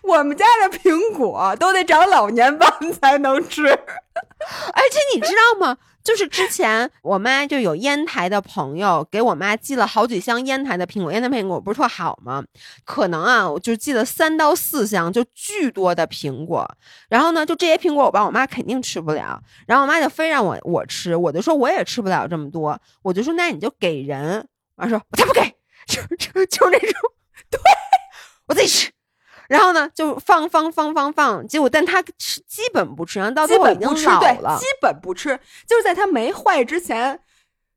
[0.02, 5.78] 我们家的苹果都得长老年斑才能吃，而且你知道吗？
[6.04, 12.44] 就是之前我妈就有烟台的朋友给我妈寄了好几箱烟台的苹果，烟台苹果不是特好吗？
[12.84, 16.68] 可能啊，我就寄了三到四箱，就巨多的苹果。
[17.10, 19.40] 然后呢，就这些苹果，我爸我妈肯定吃不了。
[19.68, 24.48] 然后我妈就非让我我吃，我就说我也吃不了这么多，我就说那你就给人。
[24.78, 25.42] 我妈说我才不给，
[25.88, 27.12] 就就就是那种，
[27.50, 27.60] 对
[28.48, 28.92] 我自己吃。
[29.48, 35.40] 然后呢，就放放放放放，结果但他吃基本不吃，然后到最后已经老了，基本不吃。
[35.68, 37.20] 就是在他没坏之前，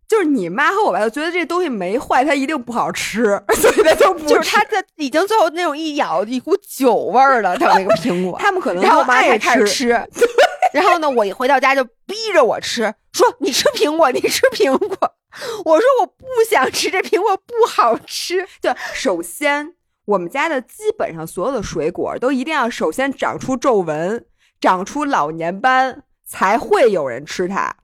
[0.09, 4.27] 就是你妈和我爸都觉得这东西没坏，它一定不好吃， 所以他就不。
[4.27, 8.39] 就是他在已经最后那种一咬一股酒味儿了，他那个苹果。
[8.41, 9.89] 他们可能然后我妈才开始吃。
[10.73, 15.15] 然后呢，我一回到家就逼着我吃，说你吃苹果，你吃苹果。
[15.65, 18.47] 我说我不想吃这苹果，不好吃。
[18.61, 19.75] 就，首先。
[20.09, 24.25] 我们家的基本上所有的水果都一定要首先长出皱纹、
[24.59, 27.77] 长出老年斑，才会有人吃它。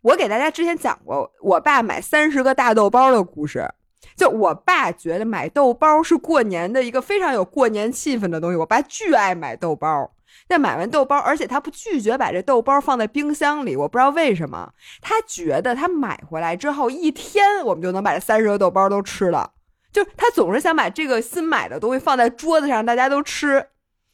[0.00, 3.68] 我给大家之前讲过，我爸买三十个大豆包的故事。
[4.16, 8.56] 就我爸觉得买豆包是过年的一个非常有过年气氛的东西。
[8.56, 10.10] 我爸巨爱买豆包，
[10.48, 13.76] 但买完豆包，而且他不拒绝把这豆包放在冰箱里。
[13.76, 19.52] 我不知道为什么，他觉得他买回来之后一天，我们就能把这三十个豆包都吃了。
[19.92, 23.66] 就他总是想把这个新买的东西放在桌子上，大家都吃，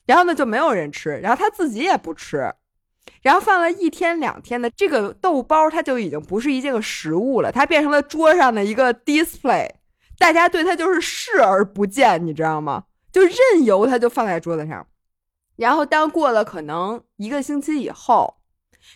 [0.07, 2.53] 然后呢就没有人吃，然后他自己也不吃，
[3.23, 9.69] 然后放了一天两天的这个豆包，它就已经不是一件个食物了，它变成了桌上的一个 display，
[10.19, 12.85] 大家对它就是视而不见，你知道吗？
[13.13, 14.87] 就任由它就放在桌子上，
[15.57, 18.37] 然后当过了可能一个星期以后，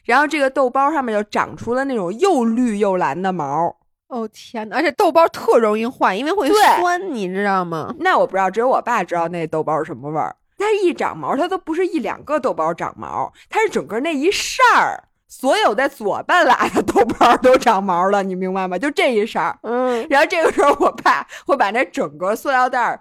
[0.05, 3.77] 然后这个豆包上面就长出了那种又绿又蓝的毛。
[4.09, 4.75] 哦天哪！
[4.75, 7.95] 而且豆包特容易坏，因为会酸，你知道吗？
[8.01, 10.35] 那我不知道，只有我爸知道那豆包是什么味儿。
[10.59, 18.77] 它一长毛，它都不是一两个豆包长毛，它是整个那一扇儿，所有在左半拉的豆包都长毛了，你明白吗？
[18.77, 19.59] 就这一扇儿。
[19.63, 20.05] 嗯。
[20.11, 23.01] 然后这个时候，我爸会把那整个塑料袋儿、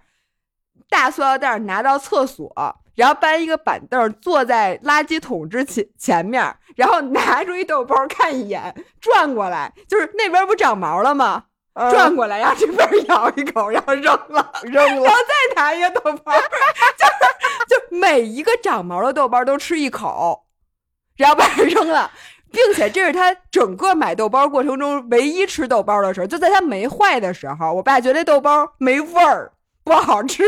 [0.90, 2.54] 大塑料袋儿拿到厕所。
[2.96, 11.46] 然后搬一个板凳坐在垃圾桶之前前面，然后拿出一豆包看一眼，转过来就是那边不长毛了吗？
[11.92, 17.22] 转过来，然后这边咬一口，然后扔了，扔了，然后再拿一个豆包，就是
[17.70, 20.46] 就每一个长毛的豆包都吃一口，
[21.16, 22.12] 然后把它扔了，
[22.52, 29.54] 并且这是他整个买豆包过程中唯一吃豆包的时候，就在他没坏的时候，我爸觉得豆包没味儿，
[29.86, 30.44] 不好吃。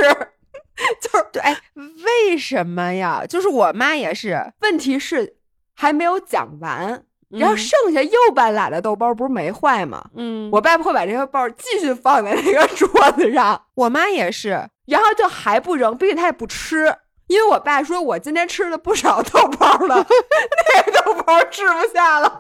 [1.01, 3.26] 就是对，哎，为什么呀？
[3.28, 4.53] 就是我妈也是。
[4.61, 5.36] 问题是
[5.76, 10.03] 还没有讲完，然后剩下又半拉的豆包不是没坏吗？
[10.15, 13.65] 嗯，我爸会把这个包继续放在那个 桌子上。
[13.76, 16.95] 我妈也是，然后就还不扔，并且她也不吃，
[17.28, 19.95] 因为我爸说我今天吃了不少豆包了，
[20.76, 22.39] 那个豆包吃不下了。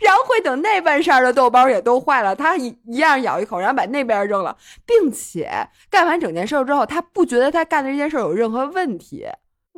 [0.00, 5.50] 然后会等那半扇的豆包也都坏了，他一一样咬一口，然后把那边扔了，并且
[5.90, 9.26] 干完整件事之后，他不觉得他干的这件事有任何问题。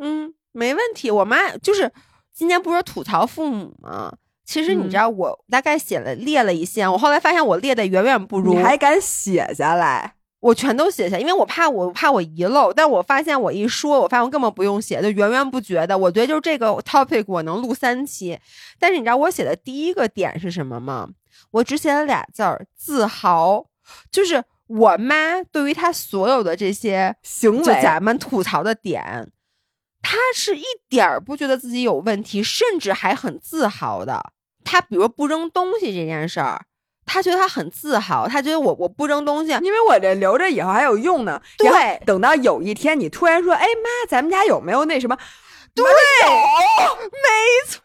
[0.01, 1.11] 嗯，没问题。
[1.11, 1.91] 我妈就是
[2.33, 4.13] 今天不是吐槽父母吗？
[4.45, 8.55] 其实你知道，我大概写了列了一些，我后来发现我列的远远不如。
[8.55, 10.15] 你还敢写下来？
[10.41, 12.73] 我全都写下，因为我怕我怕我遗漏。
[12.73, 15.99] 但我发现我一说，我发现我根本不用写，就源源不绝的。
[15.99, 18.39] 我觉得就是这个 topic 我能录三期。
[18.79, 21.09] 但是你知道我写的第一个点是什么吗？
[21.51, 23.67] 我只写了俩字儿：自豪。
[24.13, 29.33] 就是我妈对于她所有的这些行为，就咱们吐槽的点，
[30.03, 34.33] 她是一点儿不觉得自己有问题，甚至还很自豪的。
[34.63, 36.67] 她比如不扔东西这件事儿。
[37.09, 41.41] 他觉得他很自豪，他觉得我我不扔东西，因为我这留着以后还有用呢。
[41.57, 45.17] 对，等到有一天你突然说：“哎妈，咱们家有没有那什么？”
[45.75, 45.91] 对，有，
[46.97, 47.81] 没错，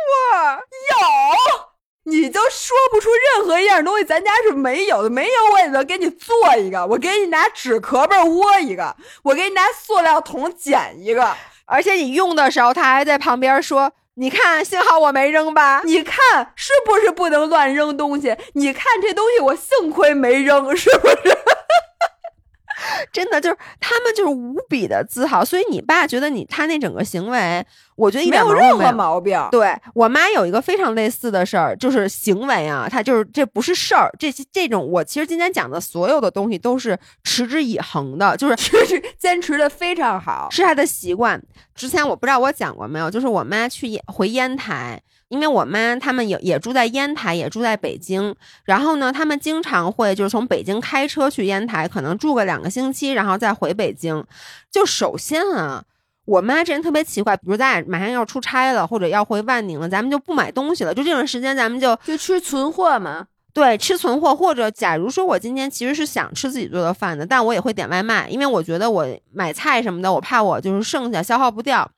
[0.92, 13.94] 有，你就说不出任何一样东西，咱家是没有的，没有我也能给你做一个，我给你拿纸壳儿窝一个，我给你拿塑料桶捡一个，而且你用的时候，他还在旁边说。
[14.16, 15.82] 你看，幸好我没扔吧？
[15.86, 18.36] 你看是不是不能乱扔东西？
[18.54, 21.38] 你看这东西，我幸亏没扔，是不是？
[23.14, 27.66] 真的就是他们就是无比的自豪，所以你爸觉得你他那整个行为，
[27.96, 29.40] 我觉得一点没有任何毛病。
[29.52, 41.42] 对我妈有一个非常类似的事儿，就是行为啊，她就是这不是事儿，这些这种我其实今天讲的所有的东西都是持之以恒的，就是就是坚持的非常好，是她的习惯。
[41.76, 45.02] 之前我不知道我讲过没有，就是我妈去回烟台。
[45.30, 48.36] 因为我妈他们也也住在烟台，也住在北京，
[48.66, 54.24] 然后呢，他们经常会就是从北京开车去烟台，可能住个两个星期，然后再回北京。
[54.70, 55.84] 就首先啊，
[56.26, 63.28] 我妈这人特别奇怪，比如咱俩马上要出差了，或者要回万宁了，咱们就不买东西了，就这段时间咱们就就吃存货嘛。
[63.54, 71.90] 对，吃存货，或者假如说我今天其实是想吃自己做的饭的，但我也会点外卖，因为我觉得我买菜什么的，我怕我就是剩下消耗不掉。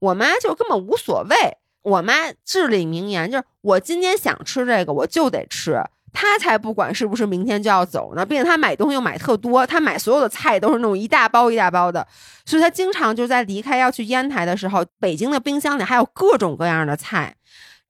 [0.00, 1.36] 我妈就根本无所谓。
[1.82, 2.12] 我妈
[2.44, 5.82] 至理名言，就是我今天想吃这个，我就得吃。
[6.20, 12.04] 他才不管是不是明天就要走呢，并且他买东西又买特多，他买所有的菜都是那种一大包一大包的，
[12.44, 17.36] 所以他经常就在离开要去烟台的时候，北京的冰箱里还有各种各样的菜，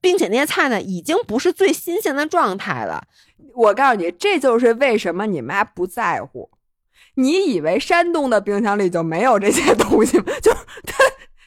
[0.02, 3.02] 并且那些菜呢已经不是最新鲜的状态了。
[3.54, 6.50] 我告诉你，这就是为什么你妈不在乎。
[7.14, 10.24] 你以为山东的冰箱里就没有这些东西吗？
[10.42, 10.92] 就她。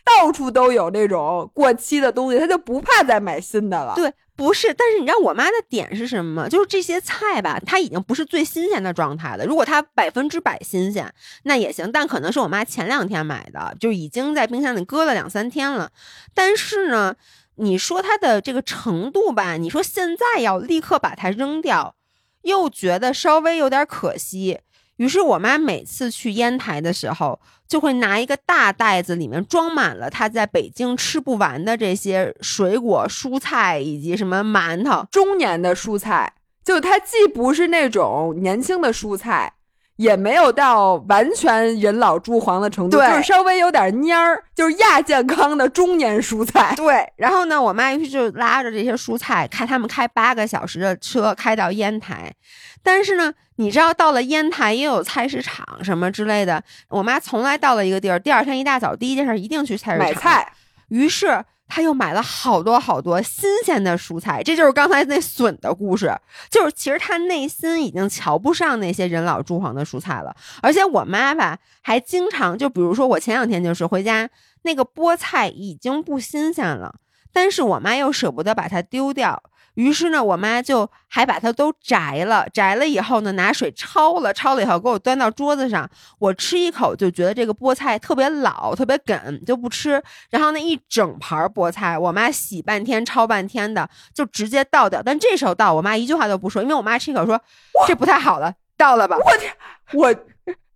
[0.04, 3.93] 到处都有那种过期的东西，他就不怕再买新的了。
[3.95, 6.49] 对，不是，但是你知道我妈的点是什么吗？
[6.49, 9.45] 就是这些菜吧，它已经不是最新鲜的状态了。
[9.45, 15.91] 如果它百分之百新鲜，那也行，但可能是我妈前两天买的，就已经在冰箱里搁了两三天了。
[16.34, 17.16] 但是呢，
[17.56, 21.95] 你说它的这个程度吧，你说现在要立刻把它扔掉，
[22.41, 24.60] 又觉得稍微有点可惜。
[25.02, 35.04] 于是我妈每次去烟台的时候，就会拿一个大袋子，里面装满了她在北京吃不完的这些水果、蔬菜以及什么馒头。
[35.10, 36.32] 中年的蔬菜，
[36.64, 39.54] 就它既不是那种年轻的蔬菜。
[39.97, 46.74] 也没有到完全人老珠黄的程度，就是稍微有点蔫儿，就是亚健康的中年蔬菜。
[46.76, 52.34] 对，然后呢，我妈于是就拉着这些蔬菜，开他们开八个小时的车开到烟台。
[52.82, 53.32] 但是呢，
[53.62, 56.64] 你知道到了烟台也有菜市场什么之类的。
[56.89, 60.53] 我妈从来到了一个地儿，第二天一大早第一件事一定去菜市场买菜。
[60.88, 61.45] 于是。
[61.74, 66.14] 她又买了好多好多新鲜的蔬菜，这就是刚才那笋的故事。
[66.49, 70.36] 就是其实她内心已经瞧不上那些人老珠黄的蔬菜了。
[70.62, 74.30] 而且我妈吧，还经常就比如说我前两天就是回家，
[74.64, 76.93] 那个菠菜已经不新鲜了，
[77.32, 79.41] 但是我妈又舍不得把它丢掉。
[79.76, 85.89] 于是呢，我妈就还把它都摘了，摘了以后呢，拿水焯了，焯了以后给我端到桌子上。
[86.19, 90.01] 我吃一口就觉得这个菠菜特别老，特别梗，就不吃。
[90.30, 95.01] 然后那一整盘菠菜，我妈洗半天、焯半天的，就直接倒掉。
[95.01, 97.41] 但这时候倒，我妈一句话都不说，因为我妈吃一口说
[97.88, 99.17] 这不太好了，倒了吧。
[99.17, 99.53] 我天，
[99.93, 100.15] 我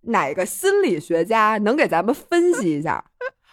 [0.08, 3.04] 哪个心理学家能给咱们分析一下？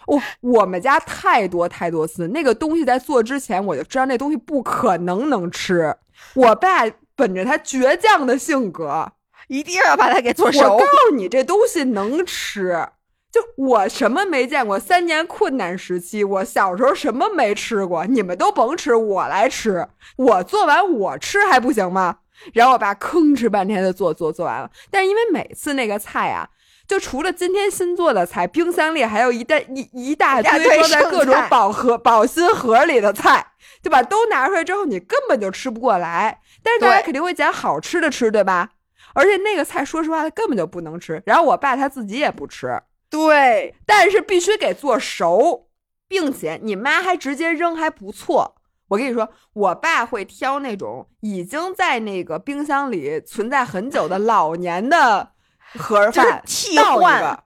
[0.07, 5.95] 我我们家太多太多次，那个东西在做之前我就知道那东西不可能能吃。
[6.35, 6.83] 我爸
[7.15, 9.11] 本着他倔强的性格，
[9.47, 10.61] 一定要把它给做熟。
[10.73, 12.87] 我告诉你，这东西能吃。
[13.31, 19.87] 就我什么没见过，三年困难时期，我小时候什么没吃过，你们都甭吃，我来吃。
[20.17, 22.17] 我做完我吃还不行吗？
[22.53, 26.47] 然后我爸吭哧半天的做做做完了，但是因为每次那个菜啊。
[26.87, 33.45] 就除了今天新做的菜，冰箱里还有一袋一一大堆装在各种保盒保鲜盒里的菜，
[33.81, 34.03] 对吧？
[34.03, 36.41] 都拿出来之后，你根本就吃不过来。
[36.61, 38.69] 但是大家肯定会捡好吃的吃，对吧？
[39.13, 41.21] 而且那个菜，说实话，它根本就不能吃。
[41.25, 43.75] 然后我爸他自己也不吃，对。
[43.85, 45.67] 但是必须给做熟，
[46.07, 48.55] 并且你妈还直接扔，还不错。
[48.89, 55.32] 我跟你说，我爸会挑那种已经在那个冰箱里存在很久的老年的。
[55.77, 56.43] 盒饭
[56.75, 57.43] 倒一个，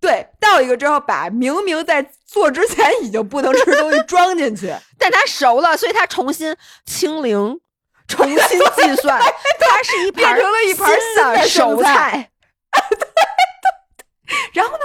[0.00, 6.56] 对，倒一个之后，把明明在做之前已经不能吃的东西装进去， 但它熟了，所以它重新
[6.86, 7.60] 清零，
[8.06, 9.20] 重新计算，
[9.58, 12.30] 它是一盘变成了一盘新的熟菜。
[14.52, 14.84] 然后呢，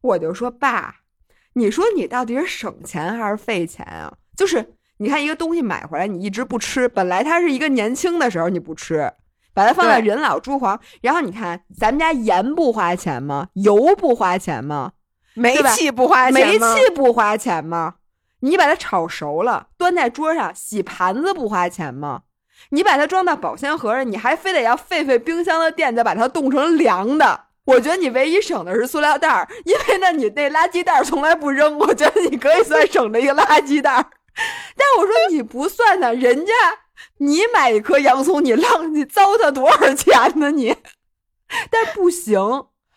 [0.00, 0.96] 我就说爸，
[1.54, 4.12] 你说你到底是省钱还是费钱啊？
[4.36, 9.12] 就是你看一个东西买回来，你一直不吃，本来它是一个年轻的时候你不吃。
[9.54, 13.48] 把它放在人老珠黄，然后你看，咱们家盐不花钱吗？
[13.54, 14.92] 油不花钱吗？
[15.34, 17.94] 煤气不花钱吗煤气不花钱吗？
[18.40, 22.22] 你把它炒熟了，端在桌上，洗盘子不花钱吗？
[22.70, 27.44] 你把它装到保鲜盒里，你还非得要费费冰箱的电，再把它冻成凉的。
[27.64, 34.06] 我觉得你唯一省的是塑料袋儿，因为那，你那垃圾袋儿从来不扔，我觉得你可以算省了一个垃圾袋儿。
[34.76, 36.52] 但我说你不算呢，人家。
[37.18, 40.50] 你买一颗洋葱，你浪你糟蹋多少钱呢？
[40.50, 40.76] 你，
[41.70, 42.34] 但不行，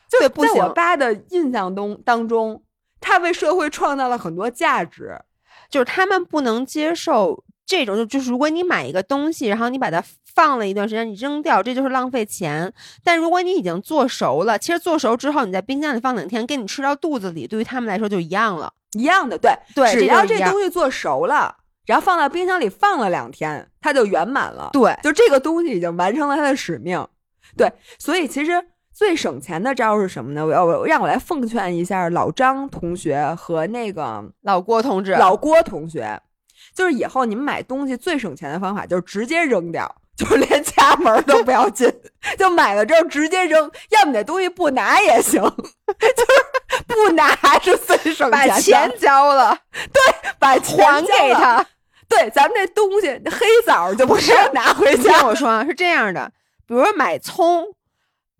[0.10, 0.20] 就。
[0.20, 2.64] 在我爸的印象中当中，
[3.02, 5.20] 他为社会创造了很多价值，
[5.70, 12.72] 就是他们不能接受这种，就就是如果你买一个东西，然后你把它放了一段时间，你扔掉，这就是浪费钱。
[13.04, 18.72] 但如果你已经做熟了，其实做熟之后，你在冰箱里放两天，跟你吃到肚子里，对于他们来说就一样了。
[18.94, 24.70] 一样的，对对，只要这东西做熟了，然后放到冰箱里放了两天，它就圆满了。
[24.74, 27.08] 对，就这个东西已经完成了它的使命。
[27.56, 28.54] 对，所以其实
[28.94, 30.46] 最省钱的招是什么呢？
[30.46, 36.20] 我要我让我来奉劝一下老张同学和那个老郭同志，老郭同学，
[36.74, 39.96] 就是以后你们买东西最省钱的方法就是直接扔掉。
[40.16, 41.94] 就是连家门都不要进，
[42.40, 48.98] 就买了之后直接扔，要么那东西不拿也行， 就是不拿是最省把钱的。
[48.98, 51.02] 钱交了，对把钱还。
[51.02, 51.66] 给他。
[52.08, 55.26] 对，咱们这东西黑枣就不是拿回听家。
[55.26, 56.32] 我说啊，是这样的，
[56.68, 57.74] 比如说买葱，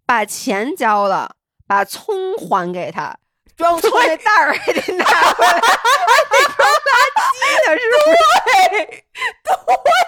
[0.06, 1.36] 把钱交了，
[1.68, 3.18] 把葱还给他，
[3.58, 7.20] 装葱那袋儿还得拿回来，还得装垃圾
[7.66, 9.04] 呢，是不是？
[9.44, 9.56] 对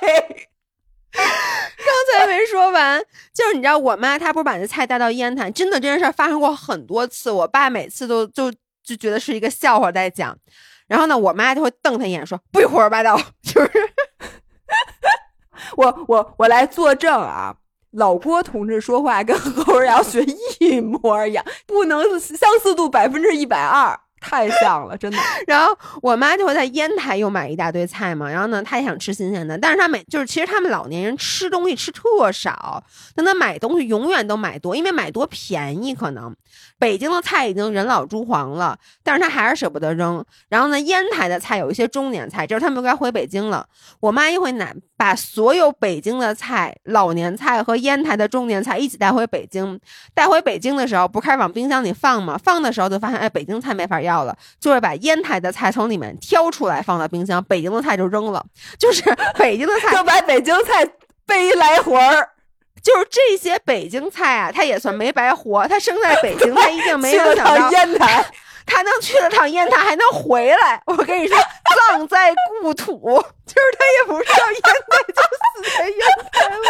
[0.02, 0.48] 对，
[1.18, 3.02] 刚才没说完，
[3.34, 8.52] 就是你知道，我妈她不是把那菜带到烟台，真的这件事儿发生过很多次，我爸每次都就
[8.84, 10.38] 就觉得是一个笑话在讲。
[10.88, 13.20] 然后呢，我妈就会瞪他一眼说：“不许胡说八道。
[13.44, 13.72] ”就是
[15.76, 17.56] 我我我来作证啊！
[17.92, 20.24] 老郭同志说话跟 何文瑶学
[20.60, 25.18] 一模一样，不能相似度百分之一百二，太像了，真的。
[25.48, 32.84] 然后我妈就会在烟台又买一大堆菜嘛，然后呢，她也想吃新鲜的，但是她每就是其实他们老年人吃东西吃特少，
[33.16, 35.94] 但她买东西永远都买多，因为买多便宜。
[35.94, 36.36] 可能
[36.78, 40.24] 北京的菜已经人老珠黄了，但是她还是舍不得扔。
[40.48, 43.68] 然后呢，烟台的菜有一些中年菜，就是他们该回北京了。
[44.00, 49.80] 我妈一会拿把所有北京的菜、老年菜和烟台的中年菜一起带回北京。
[50.16, 52.36] 带回北京的时候，不开始往冰箱里放吗？
[52.44, 58.44] 放的时候就发现，哎，北京菜没法要了，就会把烟台的菜从里面挑出来放到冰箱，北京的菜就扔了。
[58.80, 59.04] 就是
[59.38, 60.84] 北京的菜就把北京菜
[61.28, 62.30] 背来回儿，
[62.82, 65.68] 就是这些北京菜啊，它也算没白活。
[65.68, 68.26] 它生在北京， 它一定没有想到烟台，
[68.68, 70.80] 他能去了趟烟台，还能回来。
[70.86, 71.36] 我跟你说，
[71.90, 73.00] 葬在故土，
[73.46, 76.00] 就是他也不是到烟台，就死在烟
[76.32, 76.68] 台了。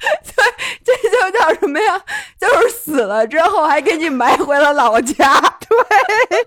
[0.84, 2.00] 这就叫什么呀？
[2.38, 5.40] 就是死了之后还给你埋回了老家。
[5.68, 6.46] 对，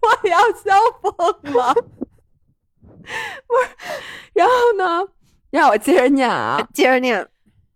[0.00, 1.74] 我要笑疯了。
[1.74, 3.68] 不是，
[4.32, 5.08] 然后呢？
[5.50, 6.66] 让我接着念啊。
[6.74, 7.28] 接着念，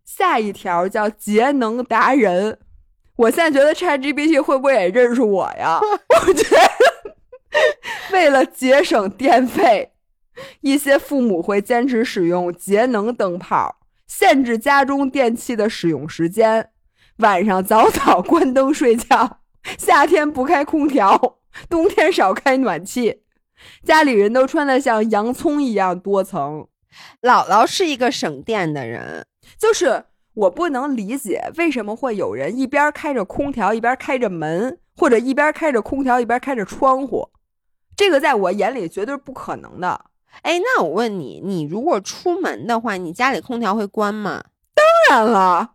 [0.04, 2.58] 下一条叫节能达人。
[3.20, 5.78] 我现在觉得 ChatGPT 会不会也认识我呀？
[6.08, 7.16] 我觉得
[8.12, 9.92] 为了节省电费，
[10.62, 16.70] 一些父母会坚持使用节能灯泡，限制家中电器的使用时间，
[17.18, 19.40] 晚上早早关灯睡觉，
[19.76, 23.20] 夏天不开空调，冬天少开暖气。
[23.84, 26.66] 家里人都穿的像洋葱一样多层，
[27.20, 29.26] 姥姥是一个省电的人，
[29.58, 37.28] 就是我不能理解为什么会有人一边开着空调一边开着门，或者一边开着空调一边开着窗户，
[37.96, 40.06] 这个在我眼里绝对是不可能的。
[40.42, 44.44] 哎，那我问你，你如果出门的话，你家里空调会关吗？
[44.74, 45.72] 当然了，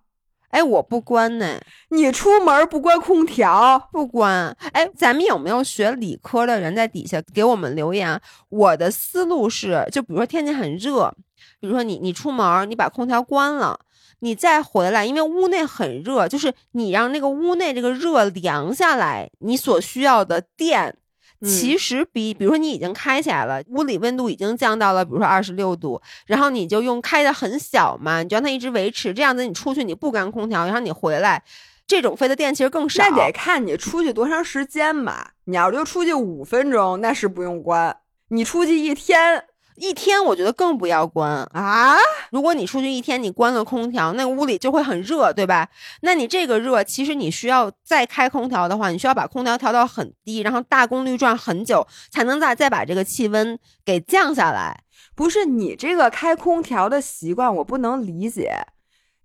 [0.49, 4.55] 哎，我不关呢，你出门不关空调，不关。
[4.71, 8.21] 哎，咱们有没有学理科的人在底下给我们留言啊？
[8.47, 11.13] 我的思路是，就比如说天气很热，
[11.59, 13.77] 比如说你你出门，你把空调关了。
[14.19, 20.95] 你再回来，因为屋内很热，就是你让那个屋内这个热凉下来，你所需要的电，
[21.41, 31.43] 嗯其实比，比如说你已经开起来了，屋里温度已经降到了，比如说二十六度，然后你就用开的很小嘛，你就让它一直维持，这样子你出去你不关空调，然后你回来，
[31.85, 33.03] 这种费的电其实更少。
[33.03, 35.33] 那得看你出去多长时间吧。
[35.45, 37.95] 你要就出去五分钟，那是不用关。
[38.29, 39.43] 你出去一天
[39.75, 41.43] 一天我觉得更不要关。
[41.53, 41.95] 啊，
[42.31, 45.69] 如果你出去一天，你关了空调，那个屋里就会很热，对吧？
[46.01, 54.83] 那你这个热，其实你需要再开空调的话，你需要把空调调到很低，然后大功率转很久，才能再再把这个气温给降下来。
[55.15, 58.65] 不是你这个开空调的习惯，我不能理解。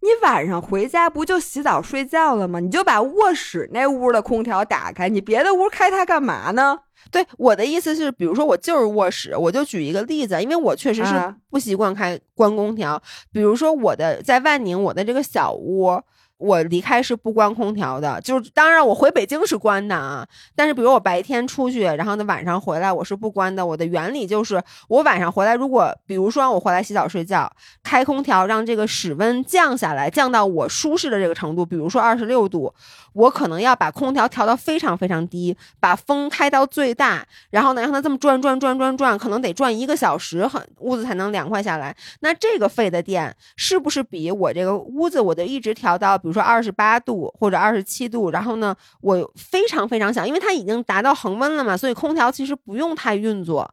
[0.02, 2.58] 你晚上回家不就洗澡睡觉了吗？
[2.58, 6.78] 你就把卧室那屋的空调打开，你别的屋开它干嘛呢？
[7.10, 13.02] 对我的意思是，比如说我就是卧室，我就举一个例子，因为我确实是啊不习惯开关空调。
[13.32, 16.00] 比如说我的在万宁，我的这个小屋，
[16.40, 20.26] 我离开是不关空调的，就是当然我回北京是关的啊。
[20.56, 23.64] 但是比如我白天出去，然后呢晚上回来我是不关的。
[23.64, 32.72] 我的原理就是我晚上回来，如果比如说我回来洗澡睡觉，开空调让这个室温降下来，降到我舒适的这个程度，比如说二十六度，
[33.12, 41.94] 我可能要把空调调到非常非常低，把风开到最大，然后呢让它这么转转转转转，可能得转一个小时，很屋子才能凉快下来。
[42.20, 53.68] 那这个费的电是不是比我这个屋子我就一直调到如说二十八度或者二十七度，然后呢我非常非常想，因为它已经达到恒温了嘛，所以空调其实不用太运作，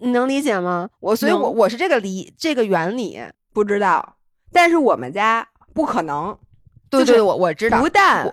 [0.00, 0.88] 你能理解吗？
[0.98, 3.20] 我所以，我我是这个理这个原理
[3.52, 4.16] 不知道，
[4.52, 6.36] 但是我们家不可能，
[6.90, 8.30] 对对，我我知道，不但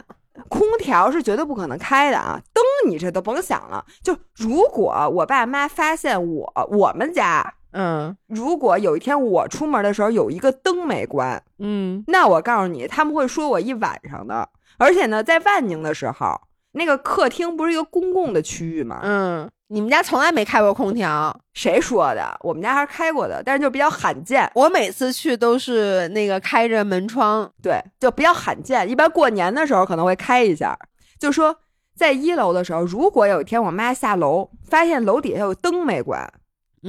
[0.50, 3.86] 空调是绝对不可能开的啊，灯你这都甭想了。
[4.02, 7.54] 就如果我爸妈发现我我们家。
[7.72, 14.50] 嗯，如果有一天我出门的时候有一个灯没关，嗯，那我告诉你，他们会说我一晚上的。
[14.78, 16.40] 而且呢，在万宁的时候，
[16.74, 19.00] 那个客厅不是一个公共的区域吗？
[19.04, 21.36] 嗯，你们家从来没开过空调？
[21.54, 22.38] 谁说的？
[22.42, 24.50] 我们家还是开过的，但是就比较罕见。
[24.56, 28.88] 我每次去都是那个开着门窗，对，就比较罕见。
[28.90, 30.78] 一般过年的时候可能会开一下。
[31.20, 31.56] 就说
[31.96, 36.32] 在一楼的时候，如果有一天我妈下楼发现楼底下有灯没关。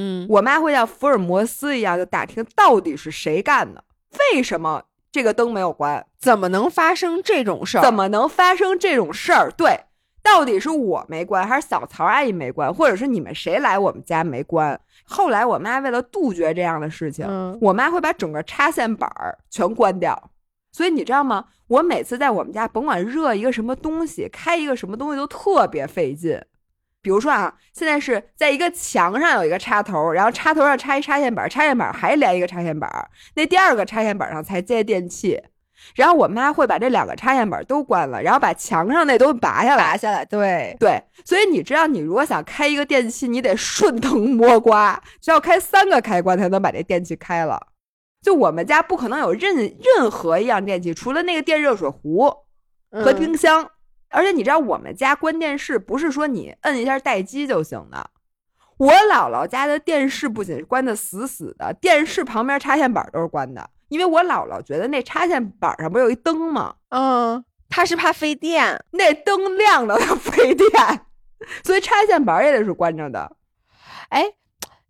[0.01, 3.83] 嗯，我妈会像福尔摩斯一样，就打听到底是谁干的，
[4.33, 7.83] 为什么这个灯没有关，怎么能发生这种事儿？
[7.83, 9.51] 怎么能发生这种事儿？
[9.51, 9.81] 对，
[10.23, 14.81] 到底是我没关，还是小曹阿姨没关，或者是你们谁来我们家没关？
[15.05, 17.27] 后来我妈为了杜绝这样的事情，
[17.61, 20.31] 我妈会把整个插线板儿全关掉。
[20.71, 21.47] 所以你知道吗？
[21.67, 26.41] 我每次在我们家，甭管热一个什么东西，开一个什么东西，都特别费劲。
[27.01, 32.91] 比如说啊，现在是在一个墙上有一个插头，然后插头上插一插线板，插线板还连一个插线板，
[33.35, 35.41] 那第二个插线板上才接电器。
[35.95, 40.25] 然后我妈会把这两个插线板都关了，然后把墙上那都拔下来，拔下来。
[40.25, 47.69] 对对，所以你知道，你如果想开一个电器，你得顺藤摸瓜，需要开三个开关才能把这电器开了。
[48.21, 52.29] 就我们家不可能有任任何一样电器，除了那个电热水壶
[52.91, 53.71] 和冰箱。
[54.11, 58.11] 而且你知道，我们家关电视不是说你摁一下待机就行的。
[58.79, 66.77] 我姥姥家的电视不仅关的死死的，电视旁边插线板都是关的，因为我姥姥觉得那插线板上不有一灯吗？
[66.91, 70.71] 嗯，她是怕费电，那灯亮了它费电，
[71.65, 73.37] 所以插线板也得是关着的。
[74.11, 74.25] 哎，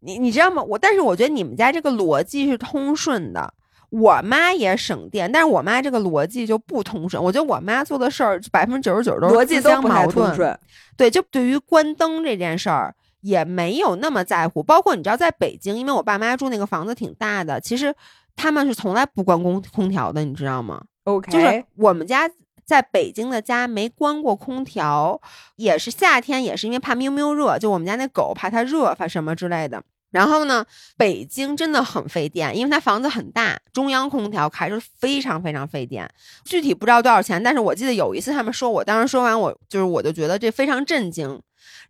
[0.00, 0.62] 你你知道吗？
[0.62, 3.54] 我但是我觉得你们家这个逻辑是通顺的。
[3.90, 7.22] 我妈也省电，但是我妈这个逻辑就不通顺。
[7.22, 10.58] 我觉得我妈做的事儿百分之九十九都逻辑都不太通顺。
[10.96, 14.62] 对，就对于关灯这件事儿也没有那么在乎。
[14.62, 17.94] 包括你知道，在北京，因为我爸妈住那个房子挺大的，其实
[18.36, 22.28] 他们是从来不关空空调的，你知道吗？OK，就是我们家
[22.66, 25.18] 在北京的家没关过空调，
[25.56, 29.82] 也是夏天，也是因为怕喵喵热，就我们家那狗怕它热，怕什么之类的。
[30.10, 30.64] 然后呢，
[30.96, 36.10] 北京真的很费电，因为它房子很大，中央空调开着非常非常费电。
[36.44, 41.40] 具体不知道多少钱，但是我记得有一次他们说，我当时说完，我就是我就觉得这非常震惊。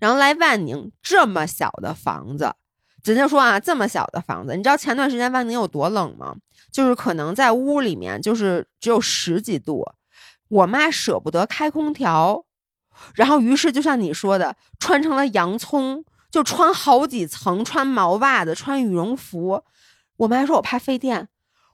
[0.01, 2.53] 然后来万宁这么小的房子，
[3.05, 6.35] 咱就说啊，这么小的房子，你知道前段时间万宁有多冷吗？
[6.73, 9.85] 就是可能在屋里面就是只有十几度，
[10.49, 12.45] 我妈舍不得开空调，
[13.15, 16.05] 然后于是就像你说的，穿成了洋葱。
[16.31, 19.63] 就穿好几层，穿毛袜子，穿羽绒服。
[20.19, 21.29] 我妈说我怕费电，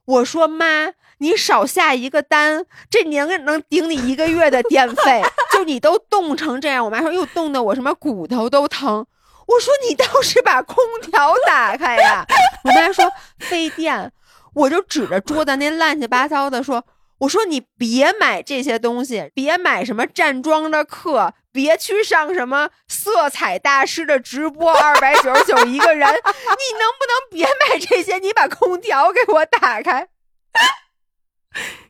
[0.05, 5.23] 我说妈，你少下一个单，这能能顶你一个月的电费。
[5.53, 9.07] 就你都冻成这样，我妈说又冻得我什么骨头都疼。
[9.47, 12.25] 我说你倒是把空调打开呀。
[12.65, 14.13] 我妈说费电，
[14.55, 16.85] 我就指着桌子那乱七八糟的说。
[17.19, 26.09] 我说你别买这些东西，别买什么站桩的课，别去上什么色彩大师的直播，二百九十九一个人。
[26.09, 28.19] 你能不能别买这些？
[28.19, 30.09] 你把空调给我打开。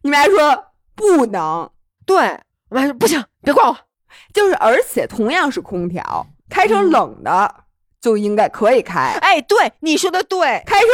[0.03, 1.71] 你妈说不能，
[2.05, 3.77] 对我妈说不行，别管我。
[4.33, 7.65] 就是而且同样是空调，开成冷的
[8.01, 9.17] 就应该可以开。
[9.21, 10.89] 哎，对你说的对，开成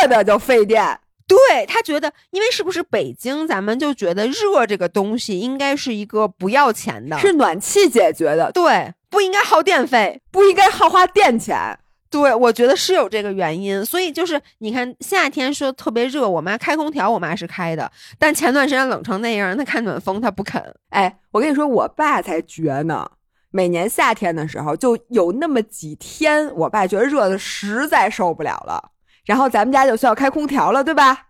[0.00, 1.00] 热的就费电。
[1.26, 11.78] 对他觉得，因为是不是北京，咱们就觉得热这个东西应该是一个不要钱的，是暖气解决的，对，不应该耗电费，不应该耗花电钱。
[12.10, 20.62] 对，我觉得是有这个原因，所以就是你看夏天说特别热，我妈开空调，我妈是开的，但前段时间冷成那样，她开暖风她不肯。
[20.90, 23.10] 哎，我跟你说，我爸才绝呢，
[23.50, 28.92] 每年夏天的时候就有那么几天，我爸觉得热的实在受不了了。
[29.24, 31.26] 然后咱们家就需要开空调了，对吧？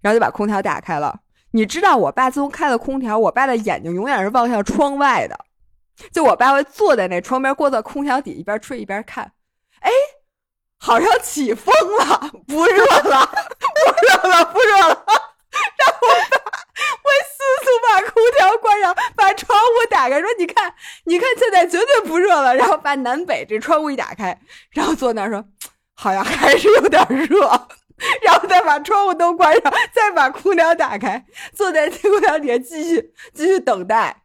[0.00, 1.20] 然后就把空调打开了，
[1.52, 5.38] 你知道我爸自从开了空调，我爸的眼睛永远是望向窗外的。
[6.12, 9.32] 就我爸会坐在那窗边，过到空调底，一边吹一边看。
[9.80, 9.90] 哎，
[10.78, 15.04] 好像起风了，不热了，不热了，不热了。
[15.76, 16.38] 然后我爸
[17.02, 20.72] 会迅速把空调关上，把窗户打开，说：“你看，
[21.04, 24.40] 你看，现在绝对不热了。”然后把南北这窗户一打开，
[24.70, 25.44] 然后坐那儿说
[26.00, 27.50] ：“好像还是有点热。
[28.22, 34.22] ”然后再把窗户都关上，再把空调打开，坐在空调底下继续继续等待。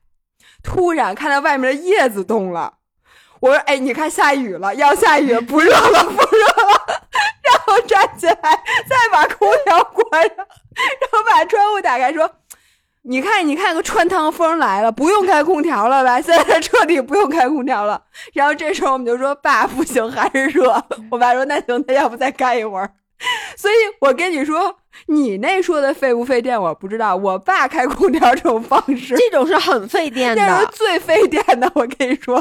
[0.62, 2.76] 突然看到外面的叶子动了，
[3.40, 7.02] 我说：“哎，你看下雨了，要下雨，不热了，不热了。
[7.44, 12.30] ”然后站起来，再把空调关上，然后把窗户打开，说
[13.06, 16.22] ：“你看，你看，个穿堂风来了，不用开空调了吧？
[16.22, 18.02] 现在彻底不用开空调了。”
[18.34, 20.74] 然后这时候我们就说：“爸，不行，还是热。”
[21.12, 22.90] 我爸说：“那行，那要不再开一会儿。”
[23.56, 24.76] 所以我跟你说，
[25.08, 27.16] 你那说的费不费电我不知道。
[27.16, 31.72] 我爸开空调这种方式，这种是很费电的，那是最费电的。
[31.76, 32.40] 我跟你说，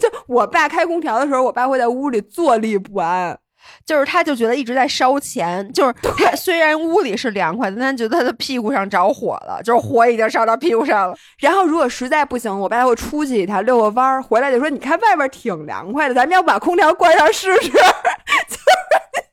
[0.00, 3.38] 就我爸开空调的时候，我爸会在屋里坐立不安，
[3.84, 5.72] 就是他就觉得一直在烧钱。
[5.72, 11.16] 就是他虽然屋里是凉快的，但觉得他的屁股上着火了，就是火已经烧到屁股上了。
[11.38, 17.70] 然后如果实在不行，我爸会出去一趟遛个弯儿，回来就说：“你看外边挺凉快的，咱们要把空调关上试试。”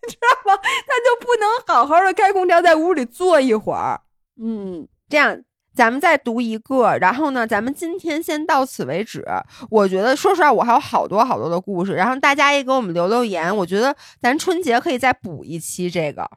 [0.05, 0.59] 你知道吗？
[0.61, 0.69] 他
[0.99, 4.01] 就不能好好的开空调，在屋里坐一会儿。
[4.41, 5.37] 嗯，这样
[5.75, 9.25] 咱们再读一个，然后呢，咱们今天先到此为止。
[9.69, 11.93] 我觉得，说实话，我还有好多好多的故事。
[11.93, 16.29] 然后大家也给我们留留言，我觉得咱春节可以再补一期这个。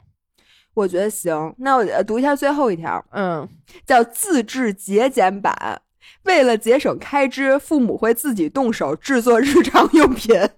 [0.73, 1.53] 我觉得行。
[1.57, 3.47] 那我读一下最后一条，嗯，
[3.85, 5.81] 叫自制节俭版。
[6.23, 10.49] 为了节省开支，父母会自己动手制作日常用品。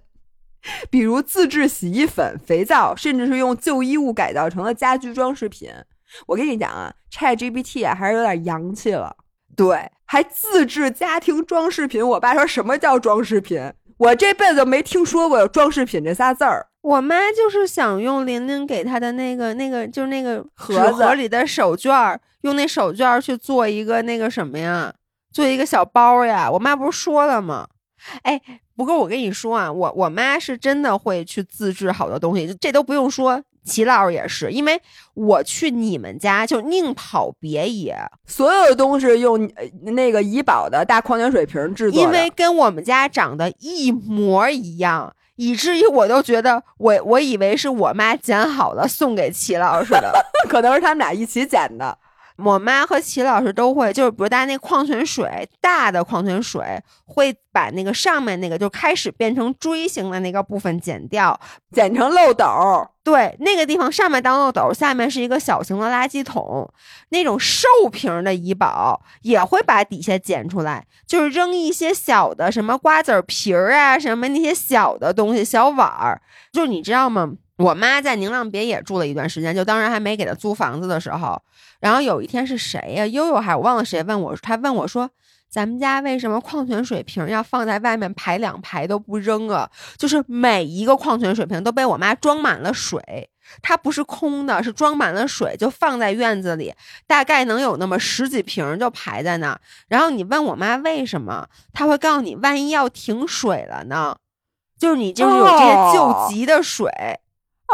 [0.90, 5.70] 比如自制洗衣粉、肥皂，甚至是用旧衣物改造成了家居装饰品。
[6.26, 9.14] 我跟你讲啊，ChatGPT 啊，还是有点洋气了。
[9.56, 12.06] 对，还自制家庭装饰品。
[12.06, 13.72] 我爸说什么叫装饰品？
[13.98, 16.66] 我这辈子没听说过有装饰品这仨字儿。
[16.82, 24.94] 我妈就是想用玲玲给她的那个、那个，就是那个盒子里的手绢，用那手绢去做一个那个什么呀？
[25.32, 26.50] 做一个小包呀。
[26.50, 27.68] 我妈不是说了吗？
[28.22, 28.40] 哎。
[28.76, 33.42] 不过我跟你说啊，我我妈是真的会去自制好多东西，这都不用说。
[33.64, 34.80] 齐老师也是，因为
[35.14, 37.96] 我去你们家就宁跑别野，
[38.26, 39.50] 所有的东西用
[39.82, 50.12] 那个怡宝的大矿泉水瓶制作，因为跟我们家长得一模一样，以至于我都觉得我我以为是我妈捡好了送给齐老师的，
[50.48, 51.96] 可能是他们俩一起捡的。
[52.44, 56.62] 我妈和齐老师都会，就是比如大家那矿泉水，大的矿泉水
[57.04, 61.38] 会把那个上面那个就开始变成锥形的那个部分剪掉，
[61.72, 62.46] 剪成漏斗。
[63.02, 66.70] 对，那个地方上面当漏斗，下面是一个小型的垃圾桶。
[67.08, 76.20] 那种瘦瓶的怡宝也会把底下剪出来，就是扔一些小的什么瓜子皮儿啊，什么那些小的东西，小碗儿。
[76.52, 77.32] 就是你知道吗？
[77.60, 81.40] 我妈在宁浪别野住了一段时间，就当时还没给她租房子的时候。
[81.78, 83.06] 然后有一天是谁呀？
[83.06, 85.10] 悠悠还我忘了谁问我，他问我说
[85.48, 89.70] ：“咱们家为什么矿泉水瓶要放在外面排两排都不扔啊？
[89.96, 93.30] 就是每一个矿泉水瓶都被我妈装满了水，
[93.62, 96.74] 它不是空的，是装满了水，就放在院子里，
[97.06, 99.58] 大概能有那么十几瓶就排在那。
[99.88, 104.16] 然后你问我妈为什么，她会告诉你，万一要停水了呢？
[104.78, 106.90] 就是你就是有这些救急的水。”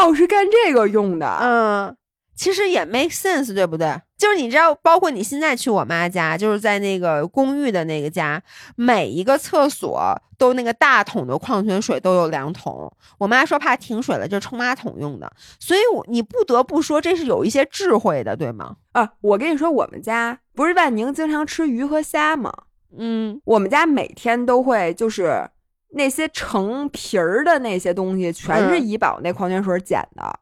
[0.00, 1.96] 哦，是干这个用的，嗯，
[2.34, 4.00] 其实也 make sense，对不对？
[4.18, 8.42] 就是你知道，包括你现在去我妈家，就是在那个公寓的那个家，
[8.74, 12.90] 每一个厕所都那个大桶的矿泉水都有两桶。
[13.18, 15.30] 我妈说怕停水了，就冲马桶用的。
[15.60, 18.76] 所以，我你不得不说这是有一些智慧的，对吗？
[18.92, 22.52] 啊，我跟你说，我们家不是万宁经常吃鱼和虾吗？
[22.96, 25.50] 嗯，我们家每天都会就是。
[25.96, 30.40] 那些成皮儿的那些东西，全是怡宝那矿泉水捡的。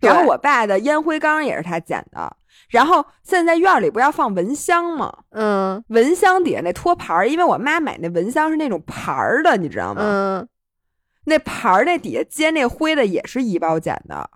[0.00, 2.36] 然后我爸的烟灰缸也是他捡的。
[2.70, 5.12] 然后现在院里不要放蚊香吗？
[5.30, 10.00] 嗯，蚊香底下那托盘儿，因为我妈买那蚊香是那种盘儿的，你知道吗？
[10.02, 10.48] 嗯，
[11.26, 14.28] 那盘儿那底下接那灰的也是怡宝捡的。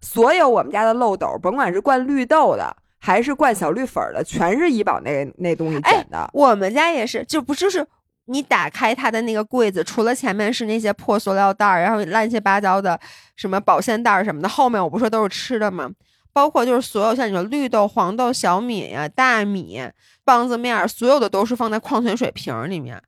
[0.00, 6.28] 所有我们家的漏斗，甭管是灌绿豆的还是灌小绿粉的，全是怡宝那那东西捡的。
[6.34, 7.86] 我们家也是，就不就是。
[8.26, 12.98] 你打开它的那个柜子，除了前面是那些破塑料袋儿，然后乱七八糟的
[13.36, 15.90] 什么保鲜袋儿什么的，后面我不说都是吃的吗？
[16.32, 19.80] 包括就是所有像你说绿豆、黄豆、小米呀、大米、
[20.24, 23.00] 棒子面，所有的都是放在矿泉水瓶里面。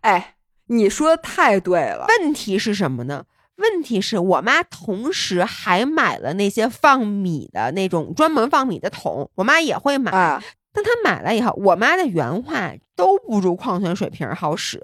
[0.00, 0.34] 哎，
[0.66, 2.06] 你说的太对了。
[2.20, 3.24] 问题是什么呢？
[3.56, 10.42] 问题是我妈同时还买了那些放米的那种专门放米的桶，我妈也会买。
[10.76, 14.78] 但他买了以后，我妈的原话都不如矿泉水瓶好使，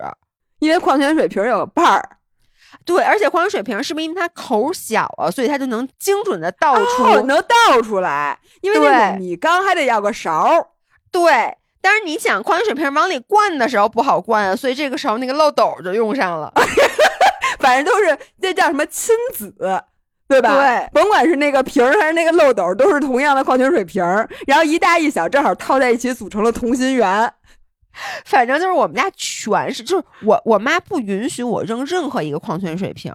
[0.59, 2.17] 因为矿泉水瓶有把儿。
[2.87, 8.39] 对，而且矿泉水瓶是不是因为它口小啊，所以它就能精准的倒出，能倒出来？
[8.63, 10.73] 因为那个米缸还得要个勺。
[11.11, 11.31] 对，
[11.83, 16.51] 但是你想，矿泉水瓶往里灌的时候不好灌啊，所以这个时候那个漏斗就用上了。
[17.61, 19.55] 反正都是那叫什么亲子，
[20.33, 20.57] 对吧？
[20.57, 27.33] 对，甭管是那个瓶儿还是那个漏斗，都是同样的矿泉水瓶儿，然后一大一小正好套在一起，组成了同心圆。
[28.25, 33.13] 反正就是我们家全是，就是我我妈不允许我扔任何一个矿泉水瓶，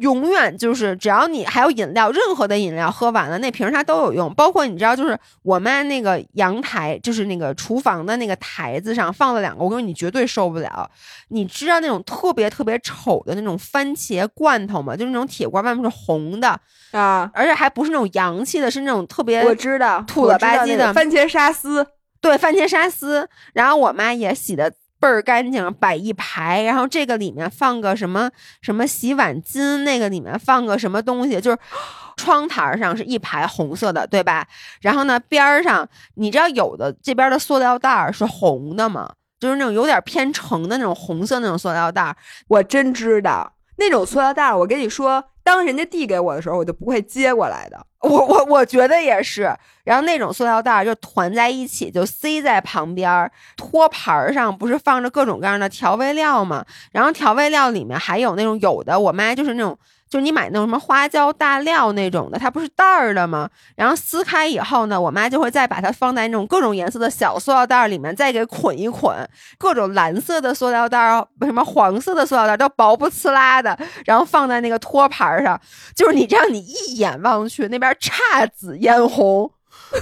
[0.00, 4.32] 永远就是只要你还有饮料，任何的饮料喝完了那瓶它都有用。
[4.34, 10.90] 包括你知道，就是我妈那个阳台，就是那个厨房的那个台子上放了两个，我跟你说你绝对受不了。
[11.28, 14.96] 你知道那种特别特别丑的那种番茄罐头吗？
[14.96, 16.58] 就是那种铁罐，外面是红的
[16.92, 21.86] 啊，而且还不是那种洋气的，是那种特别我知道土了吧唧的番茄沙司。
[22.26, 24.68] 对，番茄沙司，然后我妈也洗的
[24.98, 28.28] 倍儿干净，摆一排，然后这个里面放个什么
[28.60, 31.58] 什么洗碗巾，那个里面放个什么东西，就是
[32.18, 34.44] 窗台上是一排红色的，对吧？
[34.80, 39.08] 然后呢，边上你知道有的这边的塑料袋是红的吗？
[39.38, 42.16] 就是那种有点偏橙的那种红色那种塑料袋，
[42.48, 45.22] 我真知道那种塑料袋，我跟你说。
[45.46, 47.86] 当人家递给我的时候，我就不会接过来的。
[48.00, 49.56] 我我我觉得也是。
[49.84, 56.66] 然后那种塑料袋就团在一起，就塞在旁边托盘上，不是放着各种各样的调味料吗？
[56.90, 59.78] 然后调味料里面还有那种有的，我妈就是那种。
[60.08, 63.50] 就你买那种什么花椒大料那种的，它不是袋儿的吗？
[63.74, 69.28] 然后撕开以后呢，我妈就会再把它放在那种各种颜色的小塑料袋里面，再给捆一捆。
[69.58, 75.60] 各种蓝色的塑料袋儿，什么黄色的塑料袋儿都薄不呲啦的，然后放在那个托盘上，
[75.94, 79.50] 就是你这样你一眼望去，那边姹紫嫣红。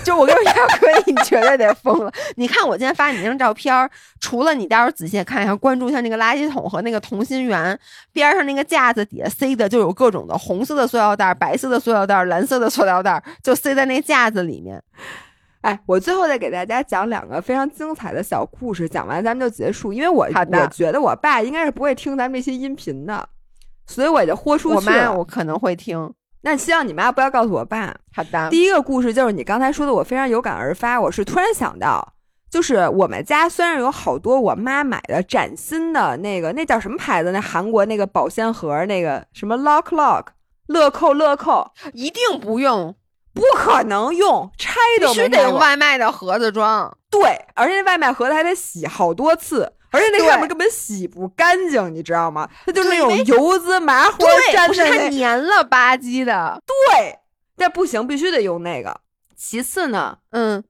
[0.03, 2.13] 就我跟你说，可以，你绝对得疯了。
[2.37, 7.79] 你看我今天发你那张照片，除了你待会儿仔细看一下，关注一下那个垃圾桶和那个同心圆
[8.13, 14.83] 边上那个架子底下塞的就有各种的红色的塑料袋、白色的塑料袋、蓝色的塑料袋，就塞在那架子里面。
[15.61, 19.93] 哎，我最后再给大家讲两个非常精彩的小故事，讲完咱们就结束。
[19.93, 23.27] 因为我我觉得我爸应该是不会听咱们这些音频的，
[23.87, 24.75] 所以我就豁出去。
[24.75, 26.13] 我妈我可能会听。
[26.45, 27.95] 那希望你妈不要告诉我爸。
[28.15, 28.51] 好的。
[28.51, 31.01] 第一个故事就是你刚才说的，我非常有感而发。
[31.01, 32.13] 我是突然想到，
[32.51, 37.33] 就是我们家虽然有好多我妈买的崭新的那个，那叫什么牌子？
[37.33, 40.27] 那韩国那个保鲜盒，那个什么 Lock Lock，
[40.67, 42.95] 乐扣乐扣，一定不用，
[43.33, 46.95] 不可能用，拆都必须得用外卖的盒子装。
[47.11, 47.23] 对，
[47.55, 49.73] 而且那外卖盒子还得洗好多次。
[49.95, 52.49] 而且那上面根本洗不干净，你知道吗？
[52.67, 54.19] 它就是那种油渍麻花
[54.53, 56.61] 粘的，它黏了吧唧的。
[56.67, 57.19] 对，
[57.57, 59.01] 但不行，必须得用那个。
[59.37, 60.65] 其次呢，嗯。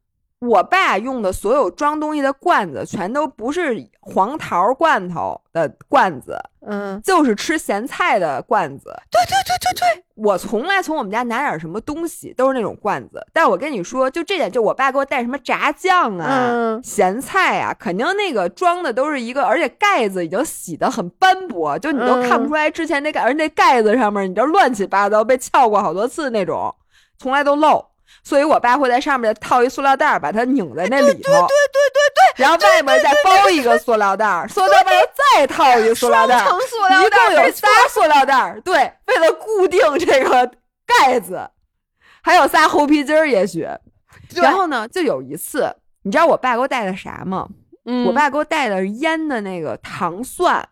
[0.48, 8.84] 我爸用的所有装东西的罐子，全都不是黄桃罐头的罐子，嗯，就是吃咸菜的罐子。
[9.10, 13.24] 对对对对对，我从来从我们家拿点什么东西都是那种罐子。
[13.32, 26.74] 但是我跟你说，就这点，就我爸给我带什么炸酱啊、咸菜啊，肯定那个装的都是一个，而且盖子已经洗的很斑驳，就你都看不出来之前那盖，而那盖子上面你知道乱七八糟被撬过好多次那种，
[27.18, 27.84] 从来都漏。
[28.26, 31.12] 所以，我爸会在上面套一塑料袋，把它拧在那里头。
[31.12, 32.42] 对对对对对对。
[32.42, 34.92] 然后外面再包一个塑料袋，塑料袋
[35.36, 38.58] 再套一个塑料袋，双层塑料袋，一共有仨塑料袋。
[38.64, 40.50] 对，为了固定这个
[40.86, 41.46] 盖子，
[42.22, 43.68] 还有仨猴皮筋儿，也许。
[44.36, 45.70] 然后呢，就有一次，
[46.02, 47.46] 你知道我爸给我带的啥吗？
[47.84, 48.06] 嗯。
[48.06, 50.66] 我爸给我带的腌的那个糖蒜，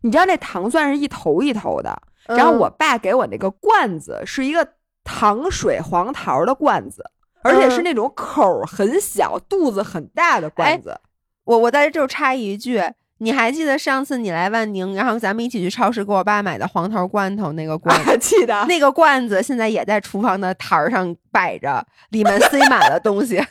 [0.00, 1.96] 你知道那糖蒜是一头一头的，
[2.26, 4.66] 然后我爸给我那个罐子是一个。
[5.06, 7.02] 糖水黄桃的罐子，
[7.42, 11.00] 而且是那种口很小、肚子很大的罐子。
[11.44, 12.82] 我我在这就插一句，
[13.18, 18.18] 你还记得上次你来万宁，然后咱们一起去超市给我爸买的黄桃罐头那个罐子？
[18.18, 23.36] 记得 那个罐子现在也在厨房的台儿上摆着，里面塞满了东西。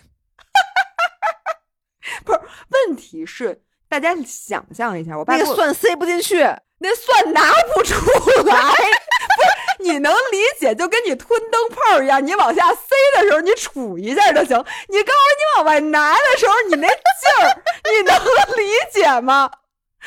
[2.26, 2.40] 不是，
[2.88, 6.40] 问题是大家想象一下，我爸那个蒜塞不进去，
[6.80, 7.42] 那蒜拿
[7.74, 7.96] 不出
[8.44, 8.54] 来。
[9.80, 14.58] 你能理解，就跟你吞灯泡一样，你往下塞的时候，你杵一下就行。
[14.90, 16.96] 你告诉你往外拿的时候，你那劲
[17.42, 18.18] 儿，你能
[18.58, 19.50] 理解吗？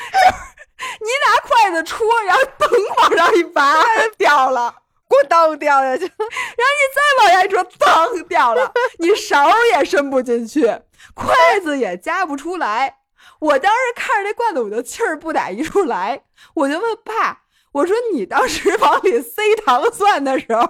[1.01, 3.85] 你拿筷子戳，然后嘣往上一拔，
[4.17, 4.73] 掉了，
[5.09, 6.03] 咣当掉下去。
[6.03, 8.71] 然后你再往下一戳，当掉了。
[8.97, 10.65] 你勺也伸不进去，
[11.13, 12.97] 筷子也夹不出来。
[13.39, 16.23] 我当时看着那罐子，我就气儿不打一处来。
[16.55, 17.41] 我就问爸。
[17.71, 20.65] 我说你当时往里塞糖蒜的时候，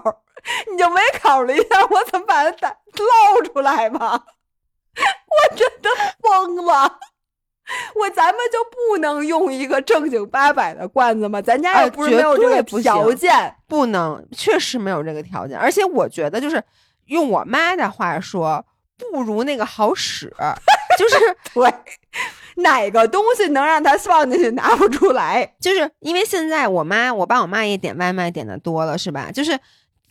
[0.72, 4.24] 你就没考虑一下我怎么把它打捞出来吗？
[4.96, 5.90] 我真的
[6.22, 7.00] 疯了！
[7.96, 11.42] 我咱们就不能用一个正经八百的罐子吗？
[11.42, 15.58] 咱家也不是没有这个条件，不能，确实没有这个条件。
[15.58, 16.62] 而且我觉得，就是
[17.06, 18.66] 用我妈的话说，
[18.98, 20.34] 不如那个好使，
[20.98, 21.18] 就是
[21.54, 21.74] 对。
[22.62, 25.54] 哪个东西能让他放进去拿不出来？
[25.60, 29.32] 就是因为现在我妈、我爸、我妈也点外卖点的多了，是吧？
[29.32, 29.60] 就是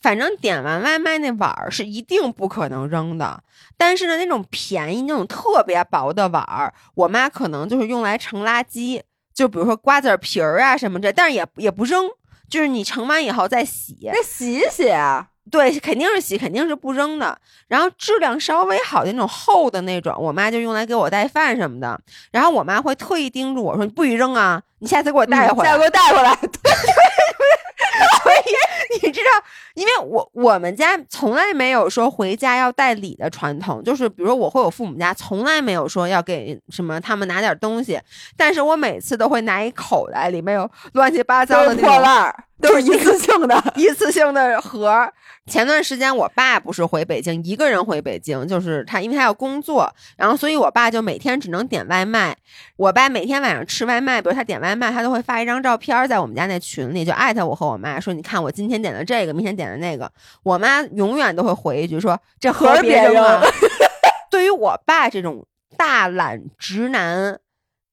[0.00, 3.42] 反正点完外卖那碗儿是一定不可能扔的。
[3.76, 9.02] 但是呢，那种便宜、那种特别薄的碗儿，我妈可能就是用来盛垃圾，
[9.34, 12.08] 就比如说瓜子皮儿啊什么的，但是也也不扔，
[12.48, 15.28] 就是你盛完以后再洗，那洗一洗啊。
[15.50, 17.38] 对，肯定是洗，肯定是不扔的。
[17.68, 21.98] 然后质量稍微好的那种厚的那种，我妈就用来给我带饭什么的。
[22.30, 26.34] 然后我妈会特意叮嘱我说：“你不许扔啊，你下次给我带回来，下次给我带回来。
[26.40, 26.72] ”对对对，
[28.22, 29.30] 所以你知道，
[29.78, 38.00] 因为我我们家从来没有说回家要带礼的传统，就是比如说我回我父母家，从来没有说要给什么他们拿点东西，
[38.36, 42.44] 但是我每次都会拿一口袋，里面有乱七八糟的破烂儿。
[42.60, 45.08] 都是一次性的，一次性的盒。
[45.46, 52.36] 前段时间我爸不是回北京，一个人回北京，就是他，因为他要工作，然后所以我爸就每天只能点外卖。
[52.74, 60.10] 我爸每天晚上吃外卖，比如他点外卖，他都会发一张照片在我们家那群里，就艾特我和我妈说：“你看我今天点的这个，明天点的那个。”
[60.42, 63.42] 我妈永远都会回一句说：“这盒别扔啊。
[64.30, 65.46] ”对于我爸这种
[65.76, 67.38] 大懒直男。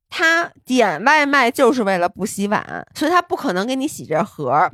[0.08, 2.64] 他点外卖就是为了不洗碗，
[2.94, 4.72] 所以他不可能给你洗这盒。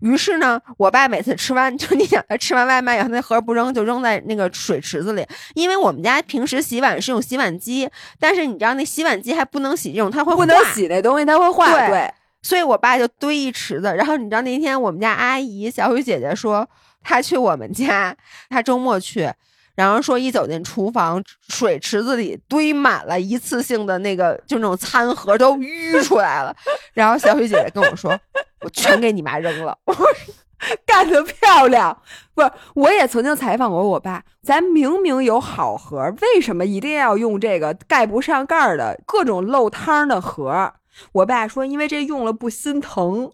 [0.00, 5.26] 于是呢，我爸每次吃完， 就你想他吃完外卖以后，那盒不扔，就扔在那个水池子里。
[5.54, 7.90] 因为我们家平时洗碗是用洗碗机，
[8.20, 11.88] 但是你知道那洗碗机还不能洗这种，它会不能洗那东西，它会坏。
[11.88, 13.92] 对，所以我爸就堆一池子。
[13.96, 16.68] 然后你知道那天我们家阿姨小雨姐姐说，
[17.02, 18.16] 她去我们家，
[18.48, 19.32] 她周末去。
[19.74, 26.54] 然后说，一走进厨房，水池子里堆满了一次性的那个，就那种餐盒都淤出来了。
[26.92, 28.16] 然后小雨姐姐跟我说
[28.62, 29.76] ：“我全给你妈扔了。
[30.86, 32.00] ”：“干得漂亮！”
[32.34, 40.72] 不是，我也曾经采访过我爸，咱明明有好盒，为什么一定要用这个盖不上盖儿的各种漏汤的盒？
[41.12, 43.32] 我爸说：“因为这用了不心疼，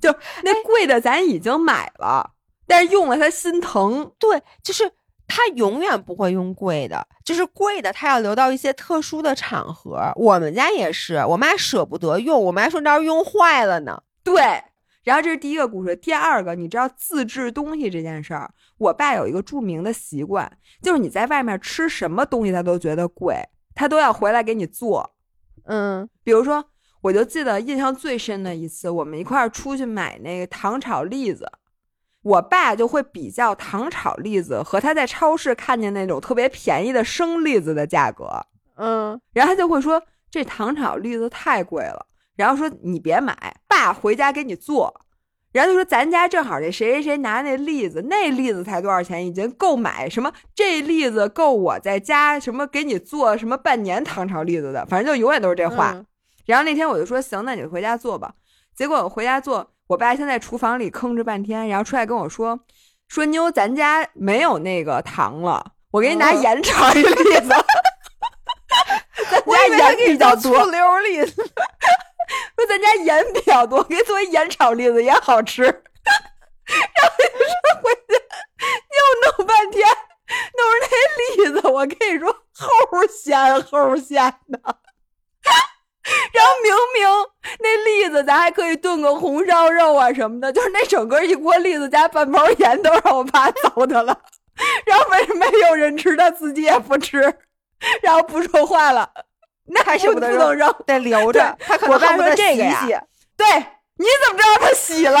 [0.00, 2.32] 就那贵的咱已经买了，
[2.66, 4.92] 但是用了他心疼。”对，就是。
[5.28, 10.12] 他永远不会用贵的，就是贵的，他要留到一些特殊的场合。
[10.14, 14.00] 我们家也是，我妈舍不得用，我妈说那要用坏了呢。
[14.22, 14.40] 对，
[15.02, 18.48] 然后这是第一个故事，第二个，你知道自制东西这件事儿，
[18.78, 20.48] 我爸有一个著名的习惯，
[20.80, 23.36] 就是你在外面吃什么东西，他都觉得贵，
[23.74, 25.10] 他都要回来给你做。
[25.64, 26.64] 嗯，比如说，
[27.06, 31.50] 我就记得印象最深的一次，我们一块儿出去买那个糖炒栗子。
[32.22, 38.44] 我爸就会比较糖炒栗子和他在超市看见那种特别便宜的生栗子的价格，
[38.74, 42.04] 嗯，然后他就会说这糖炒栗子太贵了，
[42.34, 44.92] 然后说你别买，爸回家给你做，
[45.52, 56.04] 然后就说咱家正好这谁谁谁拿那栗子，那栗子才多少钱，已经够买什么这栗子够我在家什么给你做什么半年糖炒栗子的，反正就永远都是这话。
[56.46, 58.32] 然后那天我就说行，那你回家做吧。
[58.74, 59.72] 结果我回家做。
[59.88, 62.58] 我爸先在厨房里吭哧半天，然后出来跟我说
[63.06, 67.54] ：“说妞，咱家没有那个糖了，我给你拿盐炒一栗子。
[69.30, 71.34] 咱家盐比较多，醋溜栗子。
[72.56, 75.62] 说咱家盐比较多，给你做一盐炒栗子也好吃。
[75.62, 75.80] 然后
[77.38, 78.14] 说回去
[78.90, 78.98] 又
[79.38, 79.86] 弄半天，
[80.56, 84.58] 弄那栗子，我跟你说齁咸齁咸的。”
[86.32, 87.08] 然后明明
[87.58, 94.16] 那栗子咱还可以炖个红烧肉啊什么的，就是那整个一锅栗子加半包盐都让我爸糟蹋了。
[94.86, 97.20] 然后为什么没有人吃，他自己也不吃，
[98.02, 99.10] 然后不说话了，
[99.66, 101.56] 那还是不能扔，得留着。
[101.60, 103.02] 他可能爸说这个呀，
[103.36, 103.46] 对，
[103.98, 105.20] 你怎么知道他洗了？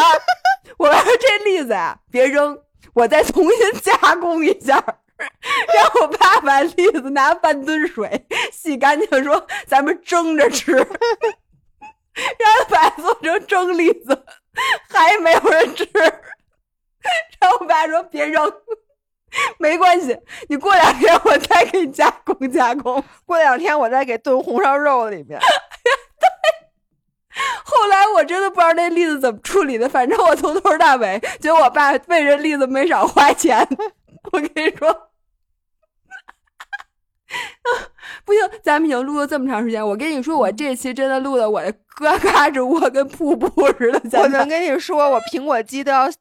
[0.78, 2.58] 我说这栗子呀，别扔，
[2.94, 4.82] 我再重新加工一下。
[5.74, 10.72] 让我爸把栗子拿半吨水洗干净，说咱们蒸着吃。
[10.72, 14.24] 然后把做成蒸栗子，
[14.88, 15.86] 还没有人吃。
[15.92, 18.52] 然后我爸说别扔，
[19.58, 20.18] 没关系，
[20.48, 25.38] 你过两天我再给你加工加工，过两天我再给炖红烧肉里面。
[26.18, 26.26] 对。
[27.64, 33.66] 后来我真的不知道那栗子怎么处理的，反正我从头到尾觉得我爸为这栗子没少花钱。
[34.36, 34.92] 我跟你说，
[38.24, 43.48] 不行，咱们已经录了这么长时间，我跟你说，我这期真的录的我的嘎嘎直窝跟瀑布
[43.78, 44.20] 似的。
[44.20, 46.16] 我能跟你说，我苹果肌都要挤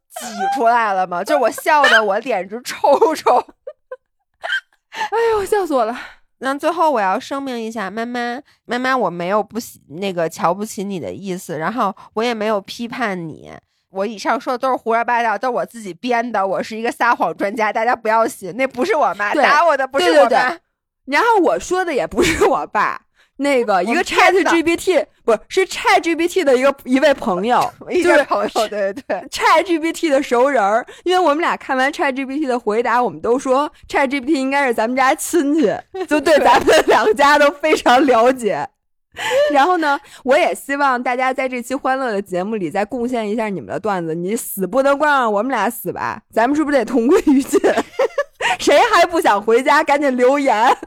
[0.56, 1.24] 出来了吗？
[1.24, 3.36] 就我笑的，我脸直抽抽。
[4.90, 5.94] 哎呦，笑死我了！
[6.38, 13.52] 那最后我要声明一下，妈妈，妈妈，我没有不喜那个瞧不起你的意思，然后我也没有批判你。
[13.96, 16.46] 我以上说的都是胡说八道，都是我自己编的。
[16.46, 20.58] 我是一个撒谎专家，大家不要信，那不是我妈打我的，不是我妈。
[21.06, 23.00] 然后我说的也不是我爸，
[23.38, 30.86] 那个一个 Chat GPT 不是 Chat GPT 的一个一位朋友，一位朋友， 对对对，Chat GPT 的熟人儿。
[31.04, 35.74] 因为我们俩看完 Chat GPT 的回答，我们都说 Chat GPT 应该是咱们家亲戚，
[36.08, 38.68] 就对咱们两家都非常了解。
[39.52, 44.14] 然后呢，我也希望大家在这期欢乐的节目里再贡献一下你们的段子。
[44.14, 46.22] 你死不能光让我们俩死吧？
[46.32, 47.60] 咱们是不是得同归于尽？
[48.60, 49.84] 谁还不想回家？
[49.84, 50.78] 赶紧留言，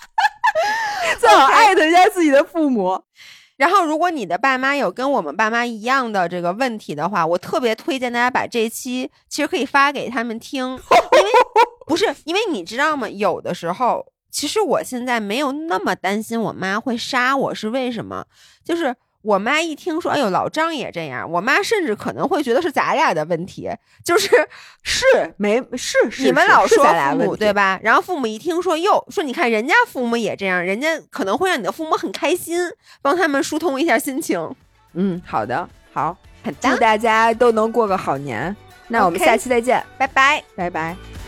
[1.18, 3.02] 最好艾特一下自己的父母。
[3.56, 11.30] 然后，如果你的爸妈有跟我们爸妈一样的这个问题的话，我特别推荐大家把这期其实可以发给他们听，因为
[11.86, 13.08] 不是因为你知道吗？
[13.08, 14.06] 有的时候。
[14.30, 18.24] 其实我现在没有那么担心我妈会杀我，是为什么？
[18.64, 23.68] 就是我妈一听说，哎呦，老张也这样，我妈甚至可能会觉得是咱俩的问题，
[24.04, 24.30] 就是
[24.82, 25.04] 是
[25.36, 27.78] 没是是你们老说父母对吧？
[27.82, 32.58] 然后父母一听说，哟，说你看人家父母也这样，人家可能会让你的父母很开心，
[33.02, 34.54] 帮他们疏通一下心情。
[34.94, 38.54] 嗯，好的，好，很祝大家都能过个好年。
[38.88, 41.19] 那我们下期再见，拜拜，拜拜。